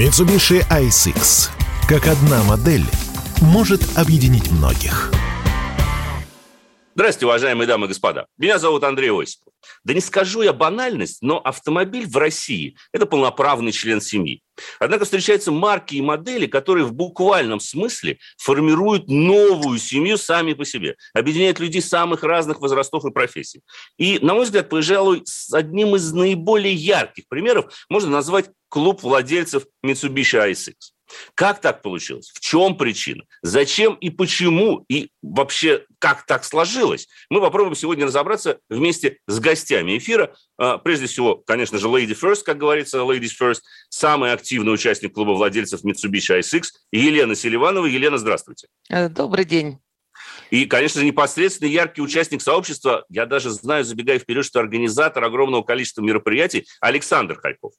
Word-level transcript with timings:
Mitsubishi 0.00 0.66
ISX. 0.70 1.50
Как 1.86 2.06
одна 2.06 2.42
модель 2.44 2.86
может 3.42 3.82
объединить 3.98 4.50
многих. 4.50 5.12
Здравствуйте, 6.94 7.26
уважаемые 7.26 7.66
дамы 7.66 7.84
и 7.84 7.88
господа. 7.88 8.26
Меня 8.38 8.58
зовут 8.58 8.82
Андрей 8.84 9.10
Осипов. 9.10 9.52
Да 9.84 9.92
не 9.92 10.00
скажу 10.00 10.40
я 10.40 10.54
банальность, 10.54 11.18
но 11.20 11.38
автомобиль 11.38 12.06
в 12.06 12.16
России– 12.16 12.78
это 12.94 13.04
полноправный 13.04 13.72
член 13.72 14.00
семьи. 14.00 14.40
Однако 14.78 15.04
встречаются 15.04 15.52
марки 15.52 15.94
и 15.94 16.00
модели, 16.00 16.46
которые 16.46 16.84
в 16.84 16.92
буквальном 16.92 17.60
смысле 17.60 18.18
формируют 18.36 19.08
новую 19.08 19.78
семью 19.78 20.16
сами 20.16 20.52
по 20.52 20.64
себе, 20.64 20.96
объединяют 21.14 21.60
людей 21.60 21.82
самых 21.82 22.22
разных 22.22 22.60
возрастов 22.60 23.04
и 23.04 23.10
профессий. 23.10 23.62
И, 23.98 24.18
на 24.20 24.34
мой 24.34 24.44
взгляд, 24.44 24.68
пожалуй, 24.68 25.24
одним 25.52 25.96
из 25.96 26.12
наиболее 26.12 26.74
ярких 26.74 27.24
примеров 27.28 27.72
можно 27.88 28.10
назвать 28.10 28.50
клуб 28.68 29.02
владельцев 29.02 29.64
Mitsubishi 29.84 30.50
ISX. 30.50 30.74
Как 31.34 31.60
так 31.60 31.82
получилось? 31.82 32.30
В 32.34 32.40
чем 32.40 32.76
причина? 32.76 33.24
Зачем 33.42 33.94
и 33.94 34.10
почему? 34.10 34.84
И 34.88 35.10
вообще, 35.22 35.84
как 35.98 36.26
так 36.26 36.44
сложилось? 36.44 37.08
Мы 37.28 37.40
попробуем 37.40 37.74
сегодня 37.74 38.06
разобраться 38.06 38.58
вместе 38.68 39.18
с 39.26 39.38
гостями 39.38 39.98
эфира. 39.98 40.34
А, 40.58 40.78
прежде 40.78 41.06
всего, 41.06 41.36
конечно 41.36 41.78
же, 41.78 41.88
Lady 41.88 42.18
First, 42.18 42.42
как 42.44 42.58
говорится, 42.58 42.98
Ladies 42.98 43.32
First, 43.40 43.60
самый 43.88 44.32
активный 44.32 44.72
участник 44.72 45.14
клуба 45.14 45.32
владельцев 45.32 45.84
Mitsubishi 45.84 46.38
ISX, 46.38 46.64
Елена 46.92 47.34
Селиванова. 47.34 47.86
Елена, 47.86 48.18
здравствуйте. 48.18 48.68
Э, 48.88 49.08
добрый 49.08 49.44
день. 49.44 49.78
И, 50.50 50.66
конечно 50.66 51.00
же, 51.00 51.06
непосредственно 51.06 51.68
яркий 51.68 52.02
участник 52.02 52.42
сообщества, 52.42 53.04
я 53.08 53.26
даже 53.26 53.50
знаю, 53.50 53.84
забегая 53.84 54.18
вперед, 54.18 54.44
что 54.44 54.60
организатор 54.60 55.22
огромного 55.24 55.62
количества 55.62 56.02
мероприятий 56.02 56.66
Александр 56.80 57.36
Харьков. 57.40 57.72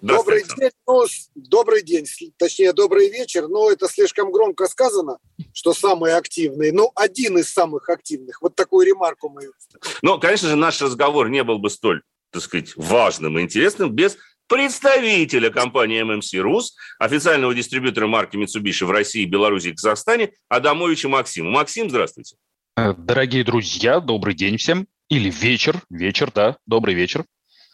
Добрый 0.00 0.44
день, 0.44 0.70
ну, 0.86 1.04
добрый 1.34 1.82
день, 1.82 2.06
точнее, 2.36 2.72
добрый 2.72 3.10
вечер. 3.10 3.48
Но 3.48 3.70
это 3.70 3.88
слишком 3.88 4.30
громко 4.30 4.68
сказано, 4.68 5.18
что 5.52 5.74
самый 5.74 6.16
активный. 6.16 6.70
Ну, 6.70 6.92
один 6.94 7.38
из 7.38 7.52
самых 7.52 7.88
активных. 7.88 8.40
Вот 8.40 8.54
такую 8.54 8.86
ремарку 8.86 9.28
мы. 9.28 9.42
Ну, 10.02 10.18
конечно 10.20 10.48
же, 10.48 10.56
наш 10.56 10.80
разговор 10.80 11.28
не 11.28 11.42
был 11.42 11.58
бы 11.58 11.70
столь, 11.70 12.02
так 12.30 12.42
сказать, 12.42 12.72
важным 12.76 13.38
и 13.38 13.42
интересным 13.42 13.90
без 13.90 14.16
представителя 14.46 15.50
компании 15.50 16.02
MMC 16.02 16.38
Рус, 16.40 16.76
официального 16.98 17.54
дистрибьютора 17.54 18.06
марки 18.06 18.36
Mitsubishi 18.36 18.84
в 18.86 18.90
России, 18.90 19.24
Беларуси 19.24 19.68
и 19.68 19.72
Казахстане, 19.72 20.32
Адамовича 20.48 21.08
Максима. 21.08 21.50
Максим, 21.50 21.90
здравствуйте. 21.90 22.36
Э, 22.76 22.94
дорогие 22.94 23.44
друзья, 23.44 24.00
добрый 24.00 24.34
день 24.34 24.56
всем. 24.56 24.86
Или 25.08 25.30
вечер, 25.30 25.82
вечер, 25.90 26.30
да, 26.32 26.58
добрый 26.66 26.94
вечер. 26.94 27.24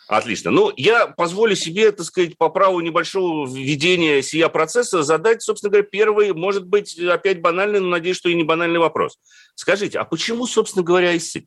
Отлично. 0.06 0.50
Ну, 0.50 0.70
я 0.76 1.06
позволю 1.06 1.56
себе, 1.56 1.90
так 1.90 2.04
сказать, 2.04 2.36
по 2.36 2.50
праву 2.50 2.80
небольшого 2.80 3.46
введения 3.46 4.20
сия 4.22 4.48
процесса 4.48 5.02
задать, 5.02 5.42
собственно 5.42 5.70
говоря, 5.70 5.86
первый, 5.90 6.34
может 6.34 6.66
быть, 6.66 6.98
опять 6.98 7.40
банальный, 7.40 7.80
но 7.80 7.88
надеюсь, 7.88 8.18
что 8.18 8.28
и 8.28 8.34
не 8.34 8.44
банальный 8.44 8.78
вопрос. 8.78 9.18
Скажите, 9.54 9.98
а 9.98 10.04
почему, 10.04 10.46
собственно 10.46 10.84
говоря, 10.84 11.14
i6? 11.14 11.44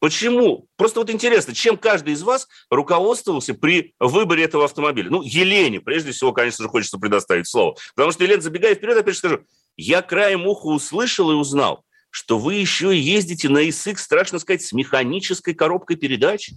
Почему? 0.00 0.68
Просто 0.76 1.00
вот 1.00 1.10
интересно, 1.10 1.54
чем 1.54 1.76
каждый 1.76 2.14
из 2.14 2.22
вас 2.22 2.48
руководствовался 2.70 3.52
при 3.52 3.94
выборе 3.98 4.44
этого 4.44 4.64
автомобиля? 4.64 5.10
Ну, 5.10 5.22
Елене, 5.22 5.80
прежде 5.80 6.12
всего, 6.12 6.32
конечно 6.32 6.62
же, 6.62 6.70
хочется 6.70 6.98
предоставить 6.98 7.46
слово. 7.46 7.76
Потому 7.94 8.12
что, 8.12 8.24
Елена, 8.24 8.40
забегая 8.40 8.74
вперед, 8.74 8.96
опять 8.96 9.14
же 9.14 9.18
скажу, 9.18 9.40
я 9.76 10.00
краем 10.00 10.46
уха 10.46 10.66
услышал 10.66 11.30
и 11.30 11.34
узнал, 11.34 11.84
что 12.10 12.38
вы 12.38 12.54
еще 12.54 12.98
ездите 12.98 13.50
на 13.50 13.66
ISX, 13.66 13.98
страшно 13.98 14.38
сказать, 14.38 14.62
с 14.62 14.72
механической 14.72 15.52
коробкой 15.52 15.96
передач. 15.96 16.50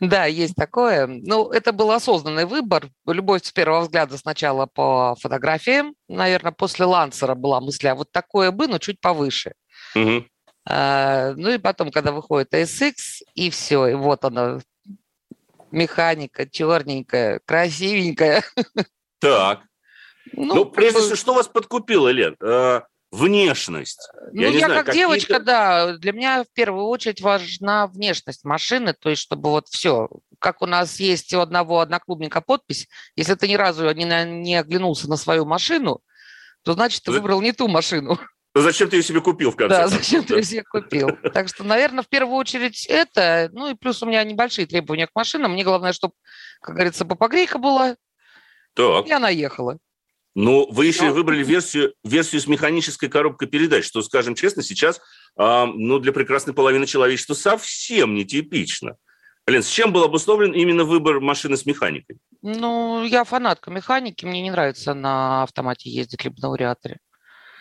Да, 0.00 0.24
есть 0.24 0.54
такое. 0.54 1.06
Ну, 1.06 1.50
это 1.50 1.72
был 1.72 1.90
осознанный 1.90 2.46
выбор. 2.46 2.88
Любовь 3.06 3.44
с 3.44 3.52
первого 3.52 3.82
взгляда 3.82 4.16
сначала 4.16 4.64
по 4.64 5.14
фотографиям. 5.20 5.94
Наверное, 6.08 6.52
после 6.52 6.86
Лансера 6.86 7.34
была 7.34 7.60
мысль, 7.60 7.88
а 7.88 7.94
вот 7.94 8.10
такое 8.10 8.50
бы, 8.50 8.66
но 8.66 8.78
чуть 8.78 9.00
повыше. 9.00 9.52
Угу. 9.94 10.24
А, 10.66 11.32
ну 11.36 11.50
и 11.50 11.58
потом, 11.58 11.90
когда 11.90 12.12
выходит 12.12 12.54
SX, 12.54 12.94
и 13.34 13.50
все, 13.50 13.88
и 13.88 13.94
вот 13.94 14.24
она, 14.24 14.60
механика, 15.70 16.48
черненькая, 16.48 17.40
красивенькая. 17.44 18.42
Так. 19.20 19.60
Ну, 20.32 20.54
ну 20.54 20.64
прежде 20.64 21.00
всего, 21.00 21.14
что 21.14 21.34
вас 21.34 21.46
подкупило, 21.46 22.08
Лен? 22.08 22.36
Внешность. 23.10 24.08
Ну, 24.32 24.40
я, 24.40 24.48
я 24.48 24.66
знаю, 24.66 24.84
как 24.84 24.94
девочка, 24.94 25.40
да, 25.40 25.96
для 25.96 26.12
меня 26.12 26.44
в 26.44 26.52
первую 26.52 26.84
очередь 26.86 27.20
важна 27.20 27.88
внешность 27.88 28.44
машины, 28.44 28.94
то 28.94 29.10
есть 29.10 29.20
чтобы 29.20 29.50
вот 29.50 29.66
все, 29.68 30.08
как 30.38 30.62
у 30.62 30.66
нас 30.66 31.00
есть 31.00 31.34
у 31.34 31.40
одного 31.40 31.80
одноклубника 31.80 32.40
подпись, 32.40 32.88
если 33.16 33.34
ты 33.34 33.48
ни 33.48 33.54
разу 33.54 33.90
не, 33.92 34.04
не 34.04 34.54
оглянулся 34.54 35.08
на 35.08 35.16
свою 35.16 35.44
машину, 35.44 36.02
то 36.62 36.74
значит 36.74 37.02
ты 37.02 37.10
выбрал 37.10 37.40
не 37.40 37.52
ту 37.52 37.66
машину. 37.66 38.18
Ну, 38.54 38.62
зачем 38.62 38.88
ты 38.88 38.96
ее 38.96 39.02
себе 39.02 39.20
купил 39.20 39.52
в 39.52 39.56
конце 39.56 39.76
Да, 39.76 39.88
зачем 39.88 40.24
ты 40.24 40.34
ее 40.34 40.42
себе 40.42 40.64
купил. 40.64 41.10
Так 41.32 41.48
что, 41.48 41.62
наверное, 41.62 42.02
в 42.02 42.08
первую 42.08 42.36
очередь 42.36 42.84
это, 42.86 43.48
ну 43.52 43.70
и 43.70 43.74
плюс 43.74 44.02
у 44.02 44.06
меня 44.06 44.24
небольшие 44.24 44.66
требования 44.66 45.06
к 45.06 45.14
машинам. 45.14 45.52
Мне 45.52 45.62
главное, 45.62 45.92
чтобы, 45.92 46.14
как 46.60 46.74
говорится, 46.74 47.04
попогрейка 47.04 47.58
была, 47.58 47.96
так. 48.74 49.06
и 49.06 49.12
она 49.12 49.28
ехала. 49.28 49.78
Но 50.34 50.66
вы 50.66 50.86
еще 50.86 51.06
Но... 51.06 51.14
выбрали 51.14 51.42
версию, 51.44 51.94
версию 52.04 52.40
с 52.40 52.46
механической 52.46 53.08
коробкой 53.08 53.48
передач, 53.48 53.84
что, 53.84 54.02
скажем 54.02 54.34
честно, 54.34 54.62
сейчас 54.62 55.00
э, 55.38 55.64
ну, 55.66 55.98
для 55.98 56.12
прекрасной 56.12 56.54
половины 56.54 56.86
человечества 56.86 57.34
совсем 57.34 58.14
нетипично. 58.14 58.96
Лен, 59.46 59.62
с 59.62 59.68
чем 59.68 59.92
был 59.92 60.04
обусловлен 60.04 60.52
именно 60.52 60.84
выбор 60.84 61.20
машины 61.20 61.56
с 61.56 61.66
механикой? 61.66 62.18
Ну, 62.42 63.04
я 63.04 63.24
фанатка 63.24 63.70
механики, 63.70 64.24
мне 64.24 64.42
не 64.42 64.50
нравится 64.50 64.94
на 64.94 65.42
автомате 65.42 65.90
ездить, 65.90 66.24
либо 66.24 66.36
на 66.40 66.50
вариаторе. 66.50 66.98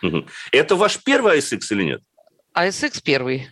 Угу. 0.04 0.26
Это 0.52 0.76
ваш 0.76 1.02
первый 1.04 1.40
ASX 1.40 1.62
или 1.72 1.84
нет? 1.84 2.02
ASX 2.56 3.02
первый. 3.04 3.48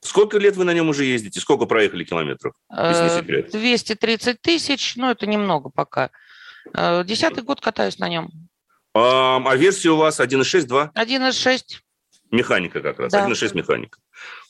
Сколько 0.00 0.38
лет 0.38 0.56
вы 0.56 0.64
на 0.64 0.72
нем 0.72 0.88
уже 0.88 1.04
ездите? 1.04 1.40
Сколько 1.40 1.66
проехали 1.66 2.04
километров, 2.04 2.54
если 2.70 3.02
не 3.02 3.20
секрет? 3.20 3.50
230 3.50 4.40
тысяч, 4.40 4.96
но 4.96 5.10
это 5.10 5.26
немного 5.26 5.68
пока. 5.68 6.10
Э, 6.72 7.04
десятый 7.04 7.42
год 7.42 7.60
катаюсь 7.60 7.98
на 7.98 8.08
нем. 8.08 8.30
А, 8.94 9.40
а 9.44 9.56
версия 9.56 9.90
у 9.90 9.96
вас 9.96 10.20
1.6, 10.20 10.66
2? 10.66 10.92
1.6. 10.94 11.60
Механика 12.30 12.80
как 12.80 12.98
раз, 13.00 13.12
да. 13.12 13.28
1.6 13.28 13.56
механика. 13.56 13.98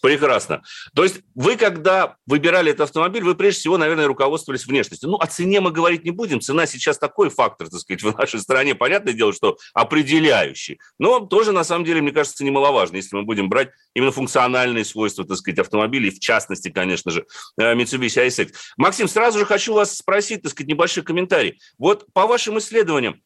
Прекрасно. 0.02 0.62
То 0.94 1.02
есть 1.02 1.20
вы, 1.34 1.56
когда 1.56 2.16
выбирали 2.26 2.70
этот 2.70 2.82
автомобиль, 2.82 3.22
вы 3.22 3.34
прежде 3.34 3.60
всего, 3.60 3.78
наверное, 3.78 4.06
руководствовались 4.06 4.66
внешностью. 4.66 5.08
Ну, 5.08 5.16
о 5.16 5.26
цене 5.26 5.60
мы 5.60 5.70
говорить 5.70 6.04
не 6.04 6.10
будем. 6.10 6.40
Цена 6.40 6.66
сейчас 6.66 6.98
такой 6.98 7.30
фактор, 7.30 7.68
так 7.68 7.80
сказать, 7.80 8.02
в 8.02 8.16
нашей 8.16 8.40
стране. 8.40 8.74
Понятное 8.74 9.14
дело, 9.14 9.32
что 9.32 9.56
определяющий. 9.72 10.78
Но 10.98 11.20
тоже, 11.20 11.52
на 11.52 11.64
самом 11.64 11.84
деле, 11.84 12.02
мне 12.02 12.12
кажется, 12.12 12.44
немаловажно, 12.44 12.96
если 12.96 13.16
мы 13.16 13.22
будем 13.22 13.48
брать 13.48 13.70
именно 13.94 14.12
функциональные 14.12 14.84
свойства, 14.84 15.24
так 15.24 15.36
сказать, 15.36 15.58
автомобилей, 15.58 16.10
в 16.10 16.20
частности, 16.20 16.70
конечно 16.70 17.10
же, 17.10 17.26
э, 17.58 17.74
Mitsubishi 17.74 18.26
ISX. 18.26 18.52
Максим, 18.76 19.08
сразу 19.08 19.38
же 19.38 19.46
хочу 19.46 19.72
вас 19.74 19.96
спросить, 19.96 20.42
так 20.42 20.52
сказать, 20.52 20.68
небольшой 20.68 21.02
комментарий. 21.02 21.60
Вот 21.78 22.06
по 22.12 22.26
вашим 22.26 22.58
исследованиям, 22.58 23.20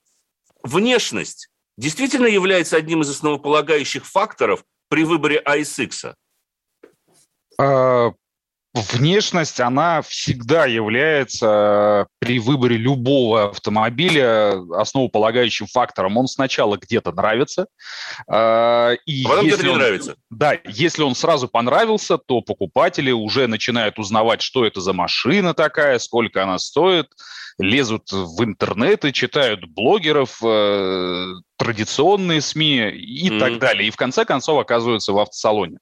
внешность 0.65 1.49
действительно 1.77 2.27
является 2.27 2.77
одним 2.77 3.03
из 3.03 3.11
основополагающих 3.11 4.05
факторов 4.07 4.65
при 4.89 5.05
выборе 5.05 5.43
ASX? 5.47 6.15
А, 7.61 8.13
внешность, 8.75 9.61
она 9.61 10.03
всегда 10.03 10.67
является 10.67 12.07
при 12.19 12.39
выборе 12.39 12.77
любого 12.77 13.51
автомобиля 13.51 14.61
основополагающим 14.75 15.67
фактором. 15.67 16.17
Он 16.17 16.27
сначала 16.27 16.77
где-то 16.77 17.13
нравится. 17.13 17.67
А, 18.29 18.93
и 19.07 19.25
а 19.25 19.29
потом 19.29 19.47
где-то 19.47 19.63
не 19.63 19.69
он, 19.71 19.79
нравится. 19.79 20.17
Да, 20.31 20.59
если 20.65 21.03
он 21.03 21.15
сразу 21.15 21.47
понравился, 21.47 22.19
то 22.19 22.41
покупатели 22.41 23.13
уже 23.13 23.47
начинают 23.47 23.99
узнавать, 23.99 24.43
что 24.43 24.65
это 24.65 24.81
за 24.81 24.93
машина 24.93 25.55
такая, 25.55 25.99
сколько 25.99 26.43
она 26.43 26.59
стоит, 26.59 27.07
лезут 27.59 28.11
в 28.11 28.43
интернет 28.43 29.05
и 29.05 29.13
читают 29.13 29.65
блогеров, 29.67 30.39
э, 30.43 31.33
традиционные 31.57 32.41
СМИ 32.41 32.91
и 32.91 33.29
mm-hmm. 33.29 33.39
так 33.39 33.59
далее. 33.59 33.89
И 33.89 33.91
в 33.91 33.97
конце 33.97 34.25
концов 34.25 34.61
оказываются 34.61 35.13
в 35.13 35.19
автосалоне. 35.19 35.79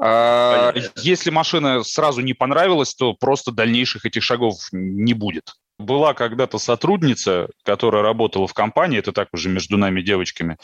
А, 0.00 0.72
если 0.96 1.30
машина 1.30 1.82
сразу 1.82 2.20
не 2.20 2.32
понравилась, 2.32 2.94
то 2.94 3.14
просто 3.14 3.50
дальнейших 3.50 4.06
этих 4.06 4.22
шагов 4.22 4.56
не 4.72 5.12
будет. 5.12 5.54
Была 5.78 6.14
когда-то 6.14 6.58
сотрудница, 6.58 7.48
которая 7.64 8.02
работала 8.02 8.46
в 8.46 8.54
компании, 8.54 8.98
это 8.98 9.12
так 9.12 9.28
уже 9.32 9.48
между 9.48 9.76
нами 9.76 10.02
девочками, 10.02 10.56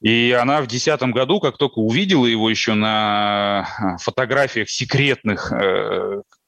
и 0.00 0.32
она 0.32 0.58
в 0.62 0.66
2010 0.66 1.02
году, 1.12 1.40
как 1.40 1.58
только 1.58 1.78
увидела 1.78 2.26
его 2.26 2.48
еще 2.48 2.74
на 2.74 3.66
э, 3.66 3.98
фотографиях 4.02 4.70
секретных, 4.70 5.52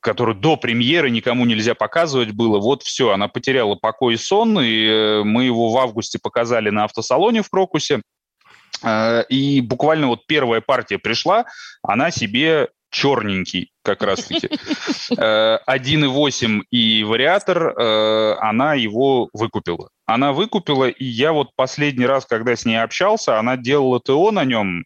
э, 0.03 0.09
которые 0.09 0.37
до 0.37 0.57
премьеры 0.57 1.11
никому 1.11 1.45
нельзя 1.45 1.75
показывать 1.75 2.33
было, 2.33 2.59
вот 2.59 2.83
все, 2.83 3.11
она 3.11 3.29
потеряла 3.29 3.77
покой 3.77 4.15
и 4.15 4.17
сон, 4.17 4.61
и 4.61 4.87
э, 4.87 5.23
мы 5.25 5.45
его 5.45 5.71
в 5.71 5.79
августе 5.79 6.19
показали 6.21 6.71
на 6.71 6.85
автосалоне 6.85 7.43
в 7.43 7.51
Крокусе. 7.51 8.03
И 9.29 9.61
буквально 9.61 10.09
вот 10.09 10.27
первая 10.27 10.61
партия 10.61 10.99
пришла, 10.99 11.45
она 11.85 12.11
себе 12.11 12.69
черненький 12.91 13.71
как 13.85 14.03
раз-таки. 14.03 14.49
1.8 15.11 16.63
и 16.71 17.05
вариатор, 17.05 17.79
она 18.41 18.75
его 18.75 19.29
выкупила. 19.33 19.89
Она 20.05 20.33
выкупила, 20.33 20.89
и 20.89 21.05
я 21.05 21.33
вот 21.33 21.55
последний 21.55 22.07
раз, 22.07 22.27
когда 22.27 22.57
с 22.57 22.65
ней 22.65 22.83
общался, 22.83 23.39
она 23.39 23.57
делала 23.57 24.01
ТО 24.01 24.33
на 24.33 24.45
нем, 24.45 24.85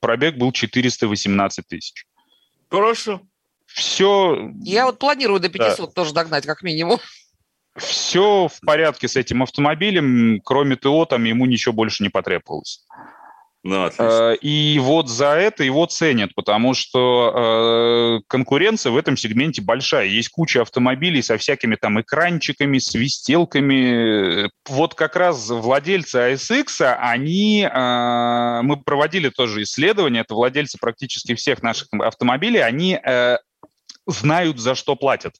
пробег 0.00 0.36
был 0.36 0.52
418 0.52 1.66
тысяч. 1.66 2.04
Хорошо. 2.68 3.22
Все... 3.74 4.52
Я 4.62 4.86
вот 4.86 5.00
планирую 5.00 5.40
до 5.40 5.48
500 5.48 5.78
да. 5.88 5.92
тоже 5.92 6.14
догнать, 6.14 6.46
как 6.46 6.62
минимум. 6.62 7.00
Все 7.76 8.46
в 8.46 8.64
порядке 8.64 9.08
с 9.08 9.16
этим 9.16 9.42
автомобилем, 9.42 10.40
кроме 10.44 10.76
ТО, 10.76 11.06
там 11.06 11.24
ему 11.24 11.44
ничего 11.46 11.72
больше 11.72 12.04
не 12.04 12.08
потребовалось. 12.08 12.84
Ну, 13.64 13.84
отлично. 13.84 14.34
И 14.34 14.78
вот 14.78 15.08
за 15.08 15.30
это 15.30 15.64
его 15.64 15.86
ценят, 15.86 16.34
потому 16.36 16.74
что 16.74 17.32
э, 17.34 18.20
конкуренция 18.28 18.92
в 18.92 18.96
этом 18.96 19.16
сегменте 19.16 19.62
большая. 19.62 20.04
Есть 20.04 20.28
куча 20.28 20.60
автомобилей 20.60 21.22
со 21.22 21.38
всякими 21.38 21.74
там 21.74 22.00
экранчиками, 22.00 22.78
свистелками. 22.78 24.50
Вот 24.68 24.94
как 24.94 25.16
раз 25.16 25.48
владельцы 25.48 26.34
ASX, 26.34 26.94
они... 27.00 27.62
Э, 27.62 28.60
мы 28.62 28.76
проводили 28.76 29.30
тоже 29.30 29.62
исследование, 29.62 30.20
это 30.20 30.34
владельцы 30.34 30.78
практически 30.78 31.34
всех 31.34 31.62
наших 31.62 31.88
автомобилей, 32.00 32.60
они 32.60 33.00
э, 33.02 33.38
знают, 34.06 34.58
за 34.58 34.74
что 34.74 34.96
платят. 34.96 35.36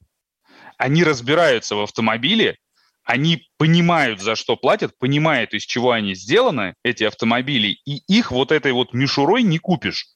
Они 0.79 1.05
разбираются 1.05 1.77
в 1.77 1.81
автомобиле, 1.81 2.59
они 3.05 3.47
понимают, 3.59 4.21
за 4.21 4.35
что 4.35 4.57
платят, 4.57 4.99
понимают, 4.99 5.53
из 5.53 5.63
чего 5.63 5.93
они 5.93 6.15
сделаны, 6.15 6.75
эти 6.83 7.05
автомобили, 7.05 7.79
и 7.85 8.03
их 8.09 8.31
вот 8.31 8.51
этой 8.51 8.73
вот 8.73 8.95
мишурой 8.95 9.43
не 9.43 9.59
купишь. 9.59 10.07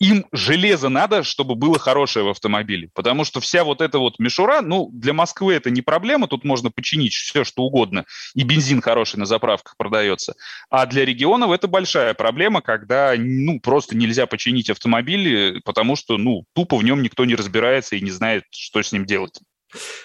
Им 0.00 0.24
железо 0.32 0.88
надо, 0.88 1.22
чтобы 1.22 1.56
было 1.56 1.78
хорошее 1.78 2.24
в 2.24 2.30
автомобиле, 2.30 2.88
потому 2.94 3.24
что 3.24 3.38
вся 3.40 3.64
вот 3.64 3.82
эта 3.82 3.98
вот 3.98 4.18
мишура, 4.18 4.62
ну, 4.62 4.88
для 4.94 5.12
Москвы 5.12 5.52
это 5.52 5.68
не 5.68 5.82
проблема, 5.82 6.26
тут 6.26 6.42
можно 6.42 6.70
починить 6.70 7.12
все, 7.12 7.44
что 7.44 7.64
угодно, 7.64 8.06
и 8.34 8.42
бензин 8.42 8.80
хороший 8.80 9.16
на 9.16 9.26
заправках 9.26 9.76
продается. 9.76 10.34
А 10.70 10.86
для 10.86 11.04
регионов 11.04 11.50
это 11.50 11.68
большая 11.68 12.14
проблема, 12.14 12.62
когда, 12.62 13.14
ну, 13.18 13.60
просто 13.60 13.94
нельзя 13.94 14.24
починить 14.24 14.70
автомобиль, 14.70 15.60
потому 15.66 15.96
что, 15.96 16.16
ну, 16.16 16.44
тупо 16.54 16.78
в 16.78 16.82
нем 16.82 17.02
никто 17.02 17.26
не 17.26 17.34
разбирается 17.34 17.94
и 17.96 18.00
не 18.00 18.10
знает, 18.10 18.44
что 18.50 18.82
с 18.82 18.92
ним 18.92 19.04
делать. 19.04 19.38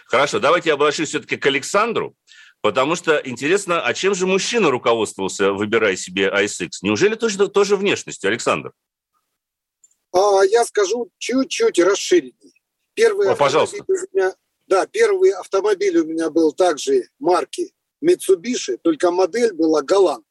Хорошо, 0.07 0.39
давайте 0.39 0.69
я 0.69 0.73
обращусь 0.75 1.07
все-таки 1.07 1.37
к 1.37 1.45
Александру, 1.45 2.15
потому 2.59 2.97
что 2.97 3.15
интересно, 3.23 3.81
а 3.81 3.93
чем 3.93 4.13
же 4.13 4.27
мужчина 4.27 4.71
руководствовался, 4.71 5.53
выбирая 5.53 5.95
себе 5.95 6.27
ISX? 6.27 6.69
Неужели 6.81 7.15
тоже, 7.15 7.47
тоже 7.47 7.77
внешностью, 7.77 8.27
Александр? 8.27 8.71
А, 10.15 10.45
я 10.45 10.63
скажу 10.63 11.11
чуть-чуть 11.17 11.77
расширенней. 11.79 12.53
Первый 12.93 13.27
О, 13.27 13.35
пожалуйста. 13.35 13.83
Меня, 14.13 14.33
да, 14.65 14.87
первый 14.87 15.31
автомобиль 15.31 15.97
у 15.97 16.05
меня 16.05 16.29
был 16.29 16.53
также 16.53 17.09
марки 17.19 17.73
Mitsubishi, 18.01 18.77
только 18.81 19.11
модель 19.11 19.51
была 19.51 19.81
Галант. 19.81 20.25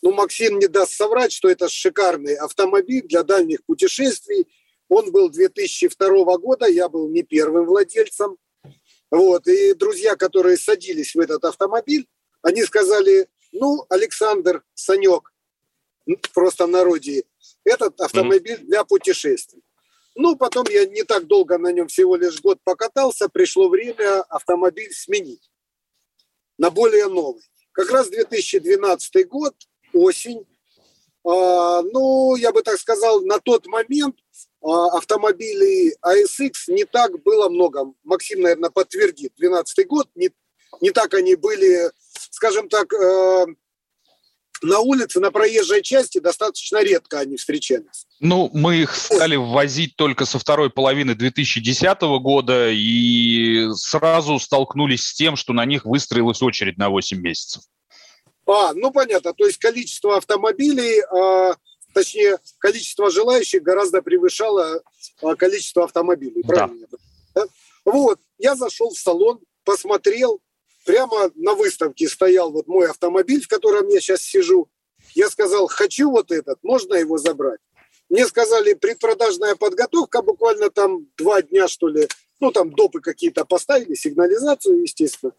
Ну, 0.00 0.12
Максим 0.14 0.58
не 0.58 0.68
даст 0.68 0.94
соврать, 0.94 1.32
что 1.32 1.50
это 1.50 1.68
шикарный 1.68 2.34
автомобиль 2.36 3.06
для 3.06 3.22
дальних 3.22 3.62
путешествий. 3.66 4.48
Он 4.88 5.12
был 5.12 5.28
2002 5.28 6.38
года, 6.38 6.66
я 6.66 6.88
был 6.88 7.10
не 7.10 7.22
первым 7.22 7.66
владельцем. 7.66 8.38
Вот, 9.10 9.46
и 9.46 9.74
друзья, 9.74 10.16
которые 10.16 10.56
садились 10.56 11.14
в 11.14 11.20
этот 11.20 11.44
автомобиль, 11.44 12.08
они 12.40 12.64
сказали, 12.64 13.28
ну, 13.52 13.84
Александр, 13.90 14.64
Санек, 14.72 15.30
просто 16.32 16.66
в 16.66 16.70
народе, 16.70 17.24
этот 17.64 18.00
автомобиль 18.00 18.58
для 18.58 18.84
путешествий. 18.84 19.62
Ну, 20.16 20.36
потом 20.36 20.66
я 20.70 20.86
не 20.86 21.04
так 21.04 21.26
долго 21.26 21.58
на 21.58 21.72
нем, 21.72 21.86
всего 21.88 22.16
лишь 22.16 22.40
год 22.40 22.58
покатался, 22.64 23.28
пришло 23.28 23.68
время 23.68 24.22
автомобиль 24.22 24.92
сменить 24.92 25.50
на 26.58 26.70
более 26.70 27.06
новый. 27.06 27.42
Как 27.72 27.90
раз 27.90 28.08
2012 28.10 29.28
год, 29.28 29.54
осень. 29.94 30.46
А, 31.24 31.82
ну, 31.82 32.34
я 32.36 32.52
бы 32.52 32.62
так 32.62 32.78
сказал, 32.78 33.22
на 33.22 33.38
тот 33.38 33.66
момент 33.66 34.16
а, 34.62 34.96
автомобилей 34.96 35.94
ASX 36.04 36.52
не 36.68 36.84
так 36.84 37.22
было 37.22 37.48
много. 37.48 37.92
Максим, 38.02 38.42
наверное, 38.42 38.70
подтвердит. 38.70 39.32
2012 39.36 39.86
год, 39.86 40.08
не, 40.14 40.30
не 40.80 40.90
так 40.90 41.14
они 41.14 41.34
были, 41.34 41.90
скажем 42.30 42.68
так, 42.68 42.92
э, 42.92 43.46
на 44.62 44.80
улице, 44.80 45.20
на 45.20 45.30
проезжей 45.30 45.82
части 45.82 46.18
достаточно 46.18 46.82
редко 46.82 47.20
они 47.20 47.36
встречались. 47.36 48.06
Ну, 48.20 48.50
мы 48.52 48.76
их 48.76 48.94
стали 48.94 49.36
ввозить 49.36 49.96
только 49.96 50.26
со 50.26 50.38
второй 50.38 50.70
половины 50.70 51.14
2010 51.14 52.00
года 52.20 52.70
и 52.70 53.68
сразу 53.74 54.38
столкнулись 54.38 55.06
с 55.06 55.14
тем, 55.14 55.36
что 55.36 55.52
на 55.52 55.64
них 55.64 55.84
выстроилась 55.84 56.42
очередь 56.42 56.78
на 56.78 56.90
8 56.90 57.20
месяцев. 57.20 57.62
А, 58.46 58.72
ну 58.74 58.90
понятно. 58.90 59.32
То 59.32 59.46
есть 59.46 59.58
количество 59.58 60.16
автомобилей 60.16 61.00
э, 61.00 61.54
точнее, 61.92 62.38
количество 62.58 63.10
желающих 63.10 63.62
гораздо 63.62 64.02
превышало 64.02 64.82
а, 65.22 65.34
количество 65.36 65.84
автомобилей. 65.84 66.42
Правильно? 66.42 66.86
Да. 67.34 67.44
Вот, 67.84 68.18
я 68.38 68.56
зашел 68.56 68.90
в 68.90 68.98
салон, 68.98 69.40
посмотрел, 69.64 70.40
прямо 70.84 71.30
на 71.34 71.54
выставке 71.54 72.08
стоял 72.08 72.50
вот 72.50 72.66
мой 72.66 72.88
автомобиль, 72.88 73.42
в 73.42 73.48
котором 73.48 73.88
я 73.88 74.00
сейчас 74.00 74.22
сижу. 74.22 74.68
Я 75.14 75.30
сказал, 75.30 75.66
хочу 75.66 76.10
вот 76.10 76.30
этот, 76.30 76.58
можно 76.62 76.94
его 76.94 77.18
забрать? 77.18 77.60
Мне 78.08 78.26
сказали, 78.26 78.74
предпродажная 78.74 79.54
подготовка, 79.54 80.22
буквально 80.22 80.70
там 80.70 81.06
два 81.16 81.42
дня, 81.42 81.68
что 81.68 81.88
ли, 81.88 82.08
ну, 82.40 82.50
там 82.50 82.72
допы 82.72 83.00
какие-то 83.00 83.44
поставили, 83.44 83.94
сигнализацию, 83.94 84.82
естественно. 84.82 85.32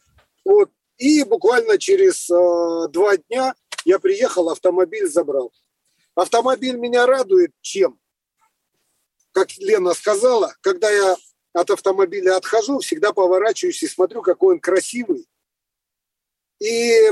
Вот. 0.46 0.72
И 0.98 1.24
буквально 1.24 1.78
через 1.78 2.30
э, 2.30 2.88
два 2.90 3.18
дня 3.18 3.56
я 3.86 4.00
приехал, 4.00 4.50
автомобиль 4.50 5.08
забрал. 5.08 5.52
Автомобиль 6.16 6.78
меня 6.78 7.06
радует 7.06 7.52
чем? 7.62 8.00
Как 9.32 9.50
Лена 9.58 9.94
сказала, 9.94 10.54
когда 10.62 10.90
я 10.90 11.16
от 11.54 11.70
автомобиля 11.70 12.38
отхожу, 12.38 12.80
всегда 12.80 13.14
поворачиваюсь 13.14 13.84
и 13.84 13.88
смотрю, 13.88 14.22
какой 14.22 14.56
он 14.56 14.60
красивый. 14.60 15.28
И, 16.60 17.12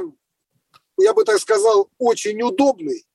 я 0.98 1.14
бы 1.14 1.24
так 1.26 1.40
сказал, 1.40 1.90
очень 1.98 2.42
удобный. 2.42 3.06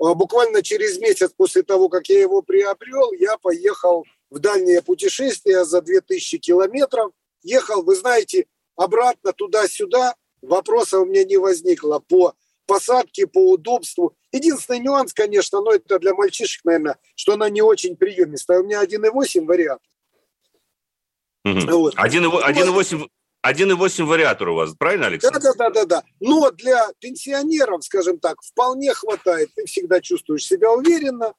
А 0.00 0.14
буквально 0.14 0.62
через 0.62 0.98
месяц 0.98 1.32
после 1.36 1.62
того, 1.62 1.88
как 1.88 2.08
я 2.08 2.20
его 2.20 2.42
приобрел, 2.42 3.12
я 3.12 3.36
поехал 3.38 4.04
в 4.30 4.38
дальнее 4.38 4.82
путешествие 4.82 5.64
за 5.64 5.80
2000 5.82 6.38
километров. 6.38 7.12
Ехал, 7.42 7.82
вы 7.82 7.96
знаете, 7.96 8.46
обратно 8.76 9.32
туда-сюда. 9.32 10.14
Вопроса 10.42 11.00
у 11.00 11.06
меня 11.06 11.24
не 11.24 11.36
возникло 11.36 11.98
по 11.98 12.34
посадке, 12.68 13.26
по 13.26 13.50
удобству. 13.50 14.14
Единственный 14.30 14.78
нюанс, 14.78 15.12
конечно, 15.12 15.60
но 15.60 15.72
это 15.72 15.98
для 15.98 16.14
мальчишек, 16.14 16.64
наверное, 16.64 16.98
что 17.16 17.32
она 17.32 17.48
не 17.48 17.62
очень 17.62 17.96
приемистая. 17.96 18.60
У 18.60 18.64
меня 18.64 18.84
1.8 18.84 19.44
вариант. 19.46 19.80
Угу. 21.44 21.60
Вот. 21.78 21.94
1.8 21.96 23.08
1,8 23.46 24.04
вариатор 24.04 24.48
у 24.48 24.54
вас, 24.54 24.74
правильно, 24.74 25.06
Александр? 25.06 25.40
Да, 25.40 25.52
да, 25.52 25.70
да, 25.70 25.70
да, 25.70 25.84
да. 25.84 26.04
Но 26.20 26.50
для 26.50 26.88
пенсионеров, 26.98 27.84
скажем 27.84 28.18
так, 28.18 28.42
вполне 28.42 28.92
хватает. 28.92 29.50
Ты 29.54 29.64
всегда 29.64 30.00
чувствуешь 30.00 30.44
себя 30.44 30.72
уверенно. 30.72 31.32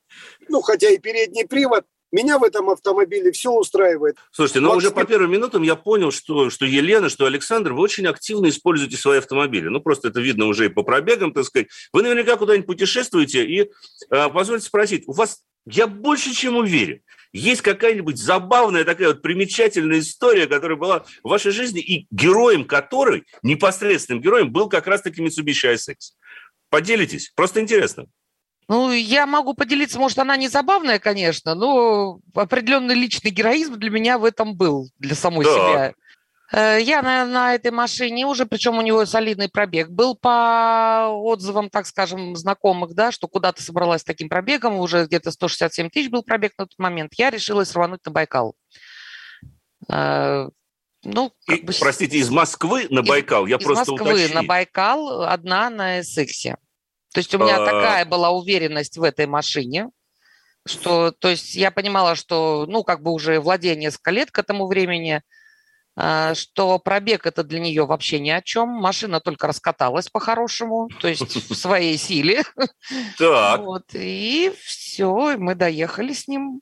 Ну, 0.48 0.62
хотя 0.62 0.90
и 0.90 0.98
передний 0.98 1.46
привод 1.46 1.86
меня 2.12 2.40
в 2.40 2.44
этом 2.44 2.70
автомобиле 2.70 3.32
все 3.32 3.52
устраивает. 3.52 4.18
Слушайте, 4.32 4.62
ну 4.62 4.72
уже 4.72 4.92
по 4.92 5.06
первым 5.06 5.32
минутам 5.32 5.64
я 5.64 5.76
понял, 5.76 6.12
что, 6.12 6.50
что 6.50 6.66
Елена, 6.66 7.10
что 7.10 7.26
Александр, 7.26 7.74
вы 7.74 7.82
очень 7.82 8.08
активно 8.08 8.50
используете 8.50 8.98
свои 8.98 9.20
автомобили. 9.20 9.68
Ну, 9.68 9.80
просто 9.80 10.10
это 10.10 10.20
видно 10.20 10.46
уже 10.46 10.66
и 10.66 10.70
по 10.70 10.84
пробегам, 10.84 11.34
так 11.34 11.46
сказать. 11.46 11.68
Вы 11.94 12.04
наверняка 12.04 12.36
куда-нибудь 12.36 12.68
путешествуете, 12.68 13.46
и 13.46 13.62
э, 13.62 14.30
позвольте 14.30 14.66
спросить, 14.66 15.04
у 15.08 15.14
вас, 15.14 15.44
я 15.66 15.88
больше 15.88 16.34
чем 16.34 16.58
уверен, 16.58 17.02
есть 17.32 17.62
какая-нибудь 17.62 18.18
забавная 18.18 18.84
такая 18.84 19.10
вот 19.10 19.22
примечательная 19.22 20.00
история, 20.00 20.48
которая 20.48 20.78
была 20.78 21.06
в 21.24 21.30
вашей 21.30 21.52
жизни, 21.52 21.80
и 21.80 22.08
героем 22.10 22.66
которой, 22.66 23.26
непосредственным 23.44 24.22
героем, 24.22 24.52
был 24.52 24.68
как 24.68 24.88
раз-таки 24.88 25.22
Mitsubishi 25.22 25.74
ISX. 25.74 26.14
Поделитесь, 26.70 27.32
просто 27.36 27.62
интересно. 27.62 28.08
Ну, 28.70 28.92
я 28.92 29.26
могу 29.26 29.56
поделиться, 29.56 29.98
может, 29.98 30.20
она 30.20 30.38
не 30.38 30.48
забавная, 30.48 31.00
конечно, 31.00 31.56
но 31.56 32.20
определенный 32.36 32.94
личный 32.94 33.32
героизм 33.32 33.78
для 33.78 33.90
меня 33.90 34.20
в 34.20 34.24
этом 34.24 34.56
был, 34.56 34.90
для 35.00 35.16
самой 35.16 35.44
да. 35.44 35.52
себя. 35.52 35.94
Э, 36.52 36.80
я 36.80 37.02
на, 37.02 37.26
на 37.26 37.56
этой 37.56 37.72
машине 37.72 38.28
уже, 38.28 38.46
причем 38.46 38.78
у 38.78 38.82
него 38.82 39.08
солидный 39.08 39.50
пробег, 39.50 39.90
был 39.90 40.16
по 40.16 41.08
отзывам, 41.10 41.72
так 41.72 41.88
скажем, 41.88 42.36
знакомых, 42.36 42.94
да, 42.94 43.12
что 43.12 43.28
куда-то 43.28 43.64
собралась 43.64 44.02
с 44.02 44.06
таким 44.06 44.30
пробегом, 44.30 44.78
уже 44.78 45.06
где-то 45.06 45.32
167 45.32 45.90
тысяч 45.90 46.12
был 46.12 46.22
пробег 46.22 46.54
на 46.60 46.68
тот 46.68 46.78
момент. 46.78 47.14
Я 47.16 47.32
решилась 47.32 47.74
рвануть 47.74 48.06
на 48.06 48.12
Байкал. 48.12 48.54
Э, 49.92 50.48
ну, 51.04 51.32
И, 51.48 51.62
бы... 51.62 51.74
Простите, 51.80 52.18
из 52.18 52.30
Москвы 52.30 52.86
на 52.92 53.02
Байкал? 53.02 53.48
Я 53.48 53.56
из 53.56 53.64
просто 53.64 53.94
Москвы 53.94 54.14
уточню. 54.14 54.36
на 54.36 54.44
Байкал, 54.44 55.24
одна 55.24 55.72
на 55.72 56.02
SX. 56.02 56.56
То 57.14 57.20
есть 57.20 57.34
у 57.34 57.40
меня 57.40 57.58
а... 57.58 57.66
такая 57.66 58.06
была 58.06 58.32
уверенность 58.32 58.98
в 58.98 59.04
этой 59.04 59.26
машине, 59.26 59.90
что, 60.66 61.12
то 61.12 61.30
есть 61.30 61.56
я 61.56 61.72
понимала, 61.72 62.16
что, 62.16 62.66
ну, 62.68 62.84
как 62.84 63.02
бы 63.02 63.12
уже 63.12 63.40
владение 63.40 63.88
несколько 63.88 64.12
лет 64.12 64.32
к 64.32 64.40
этому 64.40 64.68
времени, 64.68 65.22
а, 65.96 66.34
что 66.36 66.80
пробег 66.80 67.26
это 67.26 67.44
для 67.44 67.60
нее 67.60 67.86
вообще 67.86 68.20
ни 68.20 68.30
о 68.30 68.42
чем. 68.42 68.70
Машина 68.70 69.20
только 69.20 69.48
раскаталась 69.48 70.08
по-хорошему, 70.10 70.90
то 71.02 71.08
есть 71.08 71.50
в 71.50 71.56
своей 71.56 71.98
силе. 71.98 72.44
Так. 73.18 73.62
Вот, 73.62 73.84
и 73.94 74.54
все, 74.64 75.38
мы 75.38 75.56
доехали 75.56 76.14
с 76.14 76.28
ним. 76.28 76.62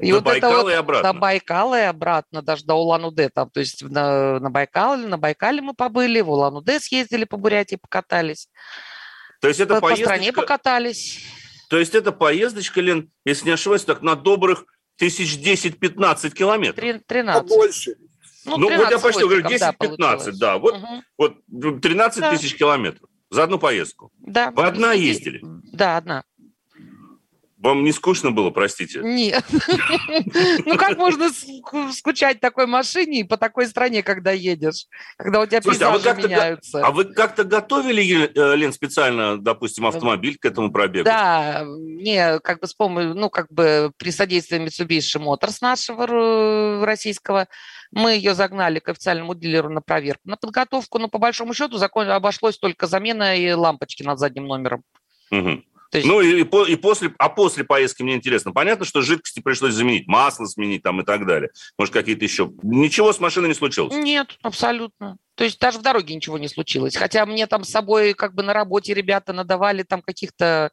И 0.00 0.10
до 0.10 0.16
вот 0.16 0.24
Байкала 0.24 0.62
вот, 0.62 0.70
и 0.70 0.74
обратно. 0.74 1.12
До 1.12 1.18
Байкала 1.18 1.80
и 1.80 1.84
обратно, 1.84 2.42
даже 2.42 2.64
до 2.64 2.74
Улан-Удэ. 2.74 3.30
Там, 3.30 3.50
то 3.50 3.60
есть 3.60 3.82
на, 3.82 4.38
на, 4.38 4.50
Байкале, 4.50 5.06
на 5.06 5.16
Байкале 5.16 5.62
мы 5.62 5.74
побыли, 5.74 6.20
в 6.20 6.30
Улан-Удэ 6.30 6.80
съездили 6.80 7.24
по 7.24 7.36
Бурятии, 7.36 7.76
покатались. 7.76 8.48
То 9.40 9.48
есть 9.48 9.60
это 9.60 9.74
по, 9.74 9.80
поездочка... 9.80 10.10
по 10.10 10.14
стране 10.14 10.32
покатались. 10.32 11.20
То 11.68 11.78
есть 11.78 11.94
это 11.94 12.12
поездочка, 12.12 12.80
Лен, 12.80 13.10
если 13.24 13.46
не 13.46 13.52
ошибаюсь, 13.52 13.84
так 13.84 14.02
на 14.02 14.16
добрых 14.16 14.64
тысяч 14.96 15.38
10-15 15.38 16.30
километров. 16.30 17.02
13. 17.06 17.40
А 17.40 17.44
больше. 17.44 17.96
Ну, 18.44 18.56
ну 18.56 18.76
вот 18.76 18.90
я 18.90 18.98
почти 18.98 19.22
говорю, 19.22 19.42
10-15, 19.42 19.96
да, 19.98 20.16
да. 20.32 20.58
Вот, 20.58 20.74
угу. 20.74 21.02
вот 21.18 21.80
13 21.82 22.20
да. 22.20 22.34
тысяч 22.34 22.56
километров 22.56 23.08
за 23.30 23.44
одну 23.44 23.58
поездку. 23.58 24.10
Да. 24.18 24.50
Вы 24.50 24.64
одна 24.64 24.92
ездили? 24.92 25.40
Да, 25.42 25.98
одна. 25.98 26.24
Вам 27.58 27.82
не 27.82 27.90
скучно 27.90 28.30
было, 28.30 28.50
простите? 28.50 29.00
Нет. 29.02 29.44
Ну 30.64 30.76
как 30.76 30.96
можно 30.96 31.28
скучать 31.92 32.40
такой 32.40 32.66
машине 32.66 33.20
и 33.20 33.24
по 33.24 33.36
такой 33.36 33.66
стране, 33.66 34.02
когда 34.02 34.32
едешь? 34.32 34.86
Когда 35.16 35.40
у 35.40 35.46
тебя 35.46 35.60
пейзажи 35.60 36.14
меняются. 36.14 36.84
А 36.84 36.90
вы 36.90 37.04
как-то 37.04 37.44
готовили, 37.44 38.30
э, 38.34 38.56
Лен, 38.56 38.72
специально, 38.72 39.38
допустим, 39.38 39.86
автомобиль 39.86 40.38
к 40.38 40.44
этому 40.44 40.70
пробегу? 40.70 41.04
Да, 41.04 41.64
не, 41.66 42.38
как 42.40 42.60
бы 42.60 42.66
с 42.66 42.74
помощью, 42.74 43.14
ну 43.14 43.30
как 43.30 43.50
бы 43.50 43.92
при 43.96 44.10
содействии 44.10 44.58
Mitsubishi 44.58 45.20
Motors 45.20 45.58
нашего 45.60 46.84
российского, 46.84 47.48
мы 47.90 48.12
ее 48.12 48.34
загнали 48.34 48.78
к 48.78 48.88
официальному 48.88 49.34
дилеру 49.34 49.70
на 49.70 49.80
проверку, 49.80 50.22
на 50.24 50.36
подготовку, 50.36 50.98
но 50.98 51.08
по 51.08 51.18
большому 51.18 51.54
счету 51.54 51.78
закон 51.78 52.08
обошлось 52.10 52.58
только 52.58 52.86
замена 52.86 53.36
и 53.36 53.50
лампочки 53.52 54.02
над 54.02 54.18
задним 54.18 54.46
номером. 54.46 54.84
Угу. 55.30 55.62
Есть... 55.96 56.06
Ну 56.06 56.20
и, 56.20 56.42
и, 56.42 56.76
после, 56.76 57.14
а 57.18 57.30
после 57.30 57.64
поездки 57.64 58.02
мне 58.02 58.14
интересно. 58.14 58.52
Понятно, 58.52 58.84
что 58.84 59.00
жидкости 59.00 59.40
пришлось 59.40 59.72
заменить, 59.72 60.06
масло 60.06 60.44
сменить 60.44 60.82
там 60.82 61.00
и 61.00 61.04
так 61.04 61.26
далее. 61.26 61.50
Может, 61.78 61.94
какие-то 61.94 62.24
еще... 62.24 62.52
Ничего 62.62 63.12
с 63.12 63.20
машиной 63.20 63.48
не 63.48 63.54
случилось? 63.54 63.94
Нет, 63.94 64.36
абсолютно. 64.42 65.16
То 65.34 65.44
есть 65.44 65.58
даже 65.58 65.78
в 65.78 65.82
дороге 65.82 66.14
ничего 66.14 66.36
не 66.36 66.48
случилось. 66.48 66.96
Хотя 66.96 67.24
мне 67.24 67.46
там 67.46 67.64
с 67.64 67.70
собой 67.70 68.12
как 68.12 68.34
бы 68.34 68.42
на 68.42 68.52
работе 68.52 68.92
ребята 68.92 69.32
надавали 69.32 69.82
там 69.82 70.02
каких-то 70.02 70.70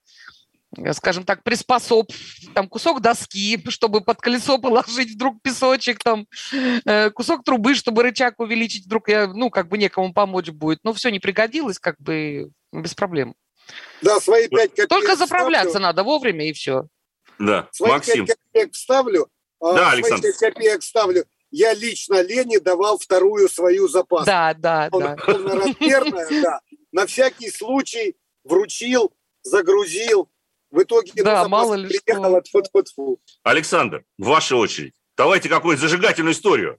скажем 0.91 1.23
так, 1.23 1.43
приспособ, 1.43 2.11
там 2.53 2.67
кусок 2.67 3.01
доски, 3.01 3.63
чтобы 3.69 4.01
под 4.01 4.19
колесо 4.19 4.57
положить 4.57 5.13
вдруг 5.13 5.41
песочек, 5.41 6.03
там 6.03 6.27
э, 6.85 7.11
кусок 7.11 7.45
трубы, 7.45 7.75
чтобы 7.75 8.03
рычаг 8.03 8.39
увеличить, 8.39 8.85
вдруг 8.85 9.07
я, 9.07 9.27
ну, 9.27 9.49
как 9.49 9.69
бы 9.69 9.77
некому 9.77 10.13
помочь 10.13 10.49
будет. 10.49 10.79
Но 10.83 10.93
все 10.93 11.09
не 11.09 11.19
пригодилось, 11.19 11.79
как 11.79 11.95
бы 11.99 12.49
без 12.73 12.93
проблем. 12.93 13.35
Да, 14.01 14.19
свои 14.19 14.47
пять 14.47 14.71
копеек 14.71 14.89
Только 14.89 15.15
заправляться 15.15 15.71
ставлю. 15.71 15.87
надо 15.87 16.03
вовремя, 16.03 16.49
и 16.49 16.53
все. 16.53 16.87
Да, 17.39 17.67
свои 17.71 17.91
Максим. 17.91 18.25
пять 18.25 18.37
копеек 18.37 18.73
вставлю. 18.73 19.27
А 19.59 19.73
да, 19.73 19.91
Александр. 19.91 20.21
Свои 20.21 20.31
пять 20.31 20.39
копеек 20.39 20.83
ставлю. 20.83 21.25
Я 21.51 21.73
лично 21.73 22.21
Лене 22.21 22.59
давал 22.59 22.97
вторую 22.97 23.47
свою 23.49 23.87
запаску. 23.87 24.25
Да, 24.25 24.53
да, 24.53 24.89
да. 24.89 25.15
Полноразмерная, 25.15 26.41
да. 26.41 26.59
На 26.91 27.05
всякий 27.05 27.49
случай 27.49 28.15
вручил, 28.43 29.13
загрузил. 29.41 30.29
В 30.71 30.83
итоге 30.83 31.11
да, 31.23 31.47
мало 31.47 31.75
ли 31.75 31.87
приехала. 31.87 32.41
Тьфу 32.41 32.59
-тьфу 32.59 32.83
-тьфу. 32.83 33.17
Александр, 33.43 34.03
ваша 34.17 34.57
очередь. 34.57 34.93
Давайте 35.15 35.47
какую-нибудь 35.47 35.81
зажигательную 35.81 36.33
историю. 36.33 36.77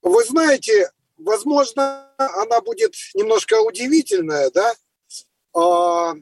Вы 0.00 0.24
знаете, 0.24 0.90
возможно, 1.18 2.08
она 2.16 2.60
будет 2.62 2.94
немножко 3.14 3.60
удивительная, 3.60 4.50
да? 4.50 4.72
А, 5.54 6.14